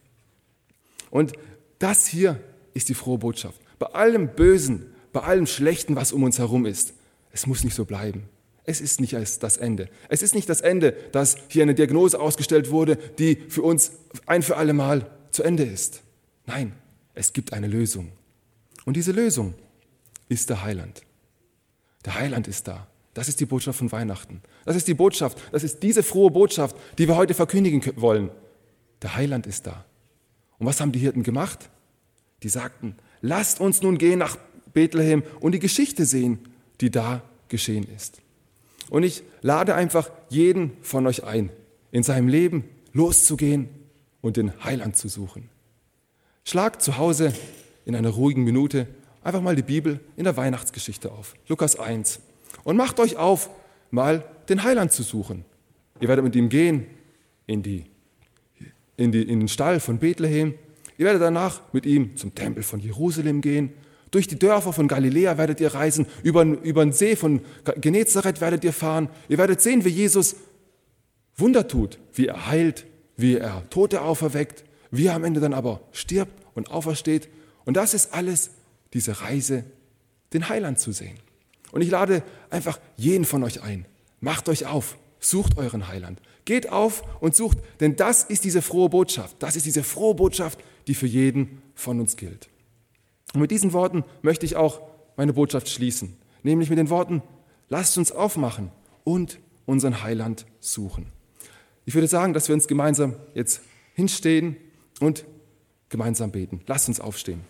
Und 1.13 1.33
das 1.79 2.07
hier 2.07 2.39
ist 2.73 2.89
die 2.89 2.93
frohe 2.93 3.17
Botschaft. 3.17 3.59
Bei 3.79 3.87
allem 3.87 4.29
Bösen, 4.35 4.85
bei 5.11 5.21
allem 5.21 5.45
Schlechten, 5.45 5.95
was 5.95 6.11
um 6.11 6.23
uns 6.23 6.39
herum 6.39 6.65
ist, 6.65 6.93
es 7.31 7.47
muss 7.47 7.63
nicht 7.63 7.75
so 7.75 7.85
bleiben. 7.85 8.29
Es 8.65 8.79
ist 8.79 9.01
nicht 9.01 9.13
das 9.13 9.57
Ende. 9.57 9.89
Es 10.07 10.21
ist 10.21 10.35
nicht 10.35 10.47
das 10.47 10.61
Ende, 10.61 10.93
dass 11.11 11.35
hier 11.49 11.63
eine 11.63 11.75
Diagnose 11.75 12.19
ausgestellt 12.19 12.71
wurde, 12.71 12.95
die 12.95 13.35
für 13.49 13.61
uns 13.61 13.91
ein 14.25 14.41
für 14.41 14.55
alle 14.55 14.73
Mal 14.73 15.09
zu 15.31 15.43
Ende 15.43 15.63
ist. 15.63 16.01
Nein, 16.45 16.73
es 17.13 17.33
gibt 17.33 17.51
eine 17.51 17.67
Lösung. 17.67 18.11
Und 18.85 18.95
diese 18.95 19.11
Lösung 19.11 19.53
ist 20.29 20.49
der 20.49 20.63
Heiland. 20.63 21.01
Der 22.05 22.15
Heiland 22.15 22.47
ist 22.47 22.67
da. 22.67 22.87
Das 23.13 23.27
ist 23.27 23.39
die 23.39 23.45
Botschaft 23.45 23.79
von 23.79 23.91
Weihnachten. 23.91 24.41
Das 24.65 24.75
ist 24.75 24.87
die 24.87 24.93
Botschaft, 24.93 25.37
das 25.51 25.63
ist 25.63 25.83
diese 25.83 26.01
frohe 26.01 26.31
Botschaft, 26.31 26.75
die 26.97 27.07
wir 27.07 27.15
heute 27.15 27.33
verkündigen 27.33 27.81
wollen. 27.97 28.31
Der 29.01 29.15
Heiland 29.15 29.45
ist 29.45 29.67
da. 29.67 29.85
Und 30.59 30.67
was 30.67 30.79
haben 30.81 30.91
die 30.91 30.99
Hirten 30.99 31.23
gemacht? 31.23 31.69
Die 32.43 32.49
sagten, 32.49 32.95
lasst 33.21 33.59
uns 33.59 33.81
nun 33.81 33.97
gehen 33.97 34.19
nach 34.19 34.37
Bethlehem 34.73 35.23
und 35.39 35.53
die 35.53 35.59
Geschichte 35.59 36.05
sehen, 36.05 36.39
die 36.81 36.91
da 36.91 37.21
geschehen 37.47 37.87
ist. 37.95 38.21
Und 38.89 39.03
ich 39.03 39.23
lade 39.41 39.75
einfach 39.75 40.09
jeden 40.29 40.71
von 40.81 41.07
euch 41.07 41.23
ein, 41.23 41.49
in 41.91 42.03
seinem 42.03 42.27
Leben 42.27 42.65
loszugehen 42.91 43.69
und 44.21 44.37
den 44.37 44.63
Heiland 44.63 44.97
zu 44.97 45.07
suchen. 45.07 45.49
Schlagt 46.43 46.81
zu 46.81 46.97
Hause 46.97 47.33
in 47.85 47.95
einer 47.95 48.09
ruhigen 48.09 48.43
Minute 48.43 48.87
einfach 49.23 49.41
mal 49.41 49.55
die 49.55 49.63
Bibel 49.63 49.99
in 50.17 50.25
der 50.25 50.37
Weihnachtsgeschichte 50.37 51.11
auf, 51.11 51.35
Lukas 51.47 51.77
1, 51.77 52.19
und 52.63 52.77
macht 52.77 52.99
euch 52.99 53.17
auf, 53.17 53.49
mal 53.91 54.25
den 54.49 54.63
Heiland 54.63 54.91
zu 54.91 55.03
suchen. 55.03 55.45
Ihr 55.99 56.07
werdet 56.07 56.25
mit 56.25 56.35
ihm 56.35 56.49
gehen 56.49 56.87
in, 57.45 57.63
die, 57.63 57.85
in, 58.97 59.11
die, 59.11 59.23
in 59.23 59.39
den 59.39 59.47
Stall 59.47 59.79
von 59.79 59.99
Bethlehem. 59.99 60.53
Ihr 60.97 61.05
werdet 61.05 61.21
danach 61.21 61.61
mit 61.73 61.85
ihm 61.85 62.15
zum 62.15 62.35
Tempel 62.35 62.63
von 62.63 62.79
Jerusalem 62.79 63.41
gehen. 63.41 63.73
Durch 64.11 64.27
die 64.27 64.37
Dörfer 64.37 64.73
von 64.73 64.87
Galiläa 64.87 65.37
werdet 65.37 65.59
ihr 65.59 65.73
reisen. 65.73 66.05
Über, 66.21 66.43
über 66.43 66.85
den 66.85 66.91
See 66.91 67.15
von 67.15 67.41
Genezareth 67.77 68.41
werdet 68.41 68.63
ihr 68.63 68.73
fahren. 68.73 69.09
Ihr 69.27 69.39
werdet 69.39 69.59
sehen, 69.59 69.85
wie 69.85 69.89
Jesus 69.89 70.35
Wunder 71.35 71.67
tut, 71.67 71.97
wie 72.13 72.27
er 72.27 72.47
heilt, 72.47 72.85
wie 73.17 73.37
er 73.37 73.67
Tote 73.71 74.01
auferweckt, 74.01 74.63
wie 74.91 75.07
er 75.07 75.15
am 75.15 75.23
Ende 75.23 75.39
dann 75.39 75.53
aber 75.53 75.81
stirbt 75.91 76.31
und 76.53 76.69
aufersteht. 76.69 77.27
Und 77.65 77.75
das 77.75 77.95
ist 77.95 78.13
alles 78.13 78.51
diese 78.93 79.21
Reise, 79.21 79.63
den 80.33 80.47
Heiland 80.47 80.79
zu 80.79 80.91
sehen. 80.91 81.17
Und 81.71 81.81
ich 81.81 81.89
lade 81.89 82.21
einfach 82.51 82.79
jeden 82.97 83.25
von 83.25 83.43
euch 83.43 83.63
ein. 83.63 83.85
Macht 84.19 84.47
euch 84.47 84.67
auf, 84.67 84.95
sucht 85.23 85.57
euren 85.57 85.87
Heiland. 85.87 86.21
Geht 86.45 86.69
auf 86.69 87.03
und 87.21 87.35
sucht, 87.35 87.57
denn 87.79 87.95
das 87.95 88.23
ist 88.23 88.43
diese 88.43 88.61
frohe 88.61 88.89
Botschaft. 88.89 89.37
Das 89.39 89.55
ist 89.55 89.65
diese 89.65 89.83
frohe 89.83 90.15
Botschaft, 90.15 90.59
die 90.87 90.95
für 90.95 91.07
jeden 91.07 91.61
von 91.75 91.99
uns 91.99 92.17
gilt. 92.17 92.49
Und 93.33 93.41
mit 93.41 93.51
diesen 93.51 93.73
Worten 93.73 94.03
möchte 94.21 94.45
ich 94.45 94.55
auch 94.55 94.81
meine 95.15 95.33
Botschaft 95.33 95.69
schließen, 95.69 96.17
nämlich 96.43 96.69
mit 96.69 96.77
den 96.77 96.89
Worten, 96.89 97.21
lasst 97.69 97.97
uns 97.97 98.11
aufmachen 98.11 98.71
und 99.03 99.39
unseren 99.65 100.03
Heiland 100.03 100.45
suchen. 100.59 101.07
Ich 101.85 101.93
würde 101.95 102.07
sagen, 102.07 102.33
dass 102.33 102.47
wir 102.47 102.55
uns 102.55 102.67
gemeinsam 102.67 103.15
jetzt 103.33 103.61
hinstehen 103.93 104.57
und 104.99 105.25
gemeinsam 105.89 106.31
beten. 106.31 106.61
Lasst 106.67 106.87
uns 106.87 106.99
aufstehen. 106.99 107.41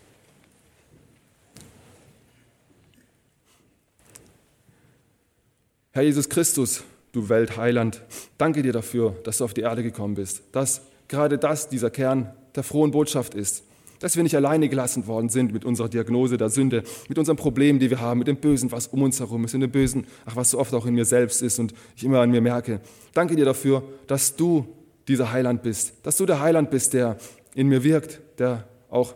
Herr 5.92 6.02
Jesus 6.02 6.28
Christus, 6.28 6.82
du 7.14 7.28
Weltheiland, 7.28 8.02
danke 8.38 8.62
dir 8.62 8.72
dafür, 8.72 9.16
dass 9.24 9.38
du 9.38 9.44
auf 9.44 9.54
die 9.54 9.62
Erde 9.62 9.82
gekommen 9.82 10.14
bist, 10.14 10.42
dass 10.52 10.82
gerade 11.08 11.38
das 11.38 11.68
dieser 11.68 11.90
Kern 11.90 12.32
der 12.54 12.62
frohen 12.62 12.90
Botschaft 12.90 13.34
ist, 13.34 13.64
dass 14.00 14.16
wir 14.16 14.22
nicht 14.22 14.36
alleine 14.36 14.68
gelassen 14.68 15.06
worden 15.06 15.28
sind 15.28 15.52
mit 15.52 15.64
unserer 15.64 15.88
Diagnose 15.88 16.36
der 16.36 16.50
Sünde, 16.50 16.82
mit 17.08 17.18
unseren 17.18 17.36
Problemen, 17.36 17.78
die 17.78 17.90
wir 17.90 18.00
haben, 18.00 18.18
mit 18.18 18.28
dem 18.28 18.36
Bösen, 18.36 18.70
was 18.72 18.88
um 18.88 19.02
uns 19.02 19.20
herum 19.20 19.44
ist, 19.44 19.54
mit 19.54 19.62
dem 19.62 19.70
Bösen, 19.70 20.06
ach, 20.26 20.36
was 20.36 20.50
so 20.50 20.58
oft 20.58 20.74
auch 20.74 20.86
in 20.86 20.94
mir 20.94 21.04
selbst 21.04 21.40
ist 21.42 21.58
und 21.58 21.72
ich 21.96 22.04
immer 22.04 22.20
an 22.20 22.30
mir 22.30 22.40
merke. 22.40 22.80
Danke 23.14 23.36
dir 23.36 23.44
dafür, 23.44 23.82
dass 24.06 24.36
du 24.36 24.66
dieser 25.08 25.32
Heiland 25.32 25.62
bist, 25.62 25.94
dass 26.02 26.16
du 26.16 26.26
der 26.26 26.40
Heiland 26.40 26.70
bist, 26.70 26.92
der 26.92 27.16
in 27.54 27.68
mir 27.68 27.84
wirkt, 27.84 28.20
der 28.38 28.68
auch 28.90 29.14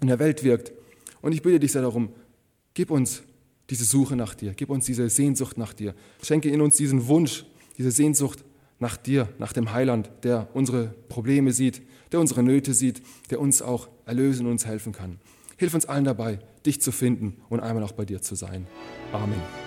in 0.00 0.08
der 0.08 0.18
Welt 0.18 0.44
wirkt. 0.44 0.72
Und 1.20 1.32
ich 1.32 1.42
bitte 1.42 1.58
dich 1.58 1.72
sehr 1.72 1.82
darum, 1.82 2.10
gib 2.74 2.90
uns 2.90 3.22
diese 3.70 3.84
Suche 3.84 4.16
nach 4.16 4.34
dir. 4.34 4.54
Gib 4.54 4.70
uns 4.70 4.86
diese 4.86 5.08
Sehnsucht 5.08 5.58
nach 5.58 5.72
dir. 5.72 5.94
Schenke 6.22 6.48
in 6.50 6.60
uns 6.60 6.76
diesen 6.76 7.06
Wunsch, 7.08 7.44
diese 7.78 7.90
Sehnsucht 7.90 8.44
nach 8.78 8.96
dir, 8.96 9.28
nach 9.38 9.52
dem 9.52 9.72
Heiland, 9.72 10.10
der 10.22 10.48
unsere 10.54 10.94
Probleme 11.08 11.52
sieht, 11.52 11.82
der 12.12 12.20
unsere 12.20 12.42
Nöte 12.42 12.74
sieht, 12.74 13.02
der 13.30 13.40
uns 13.40 13.62
auch 13.62 13.88
erlösen 14.04 14.46
und 14.46 14.52
uns 14.52 14.66
helfen 14.66 14.92
kann. 14.92 15.18
Hilf 15.56 15.74
uns 15.74 15.86
allen 15.86 16.04
dabei, 16.04 16.38
dich 16.64 16.80
zu 16.80 16.92
finden 16.92 17.36
und 17.48 17.60
einmal 17.60 17.82
auch 17.82 17.92
bei 17.92 18.04
dir 18.04 18.20
zu 18.20 18.34
sein. 18.34 18.66
Amen. 19.12 19.65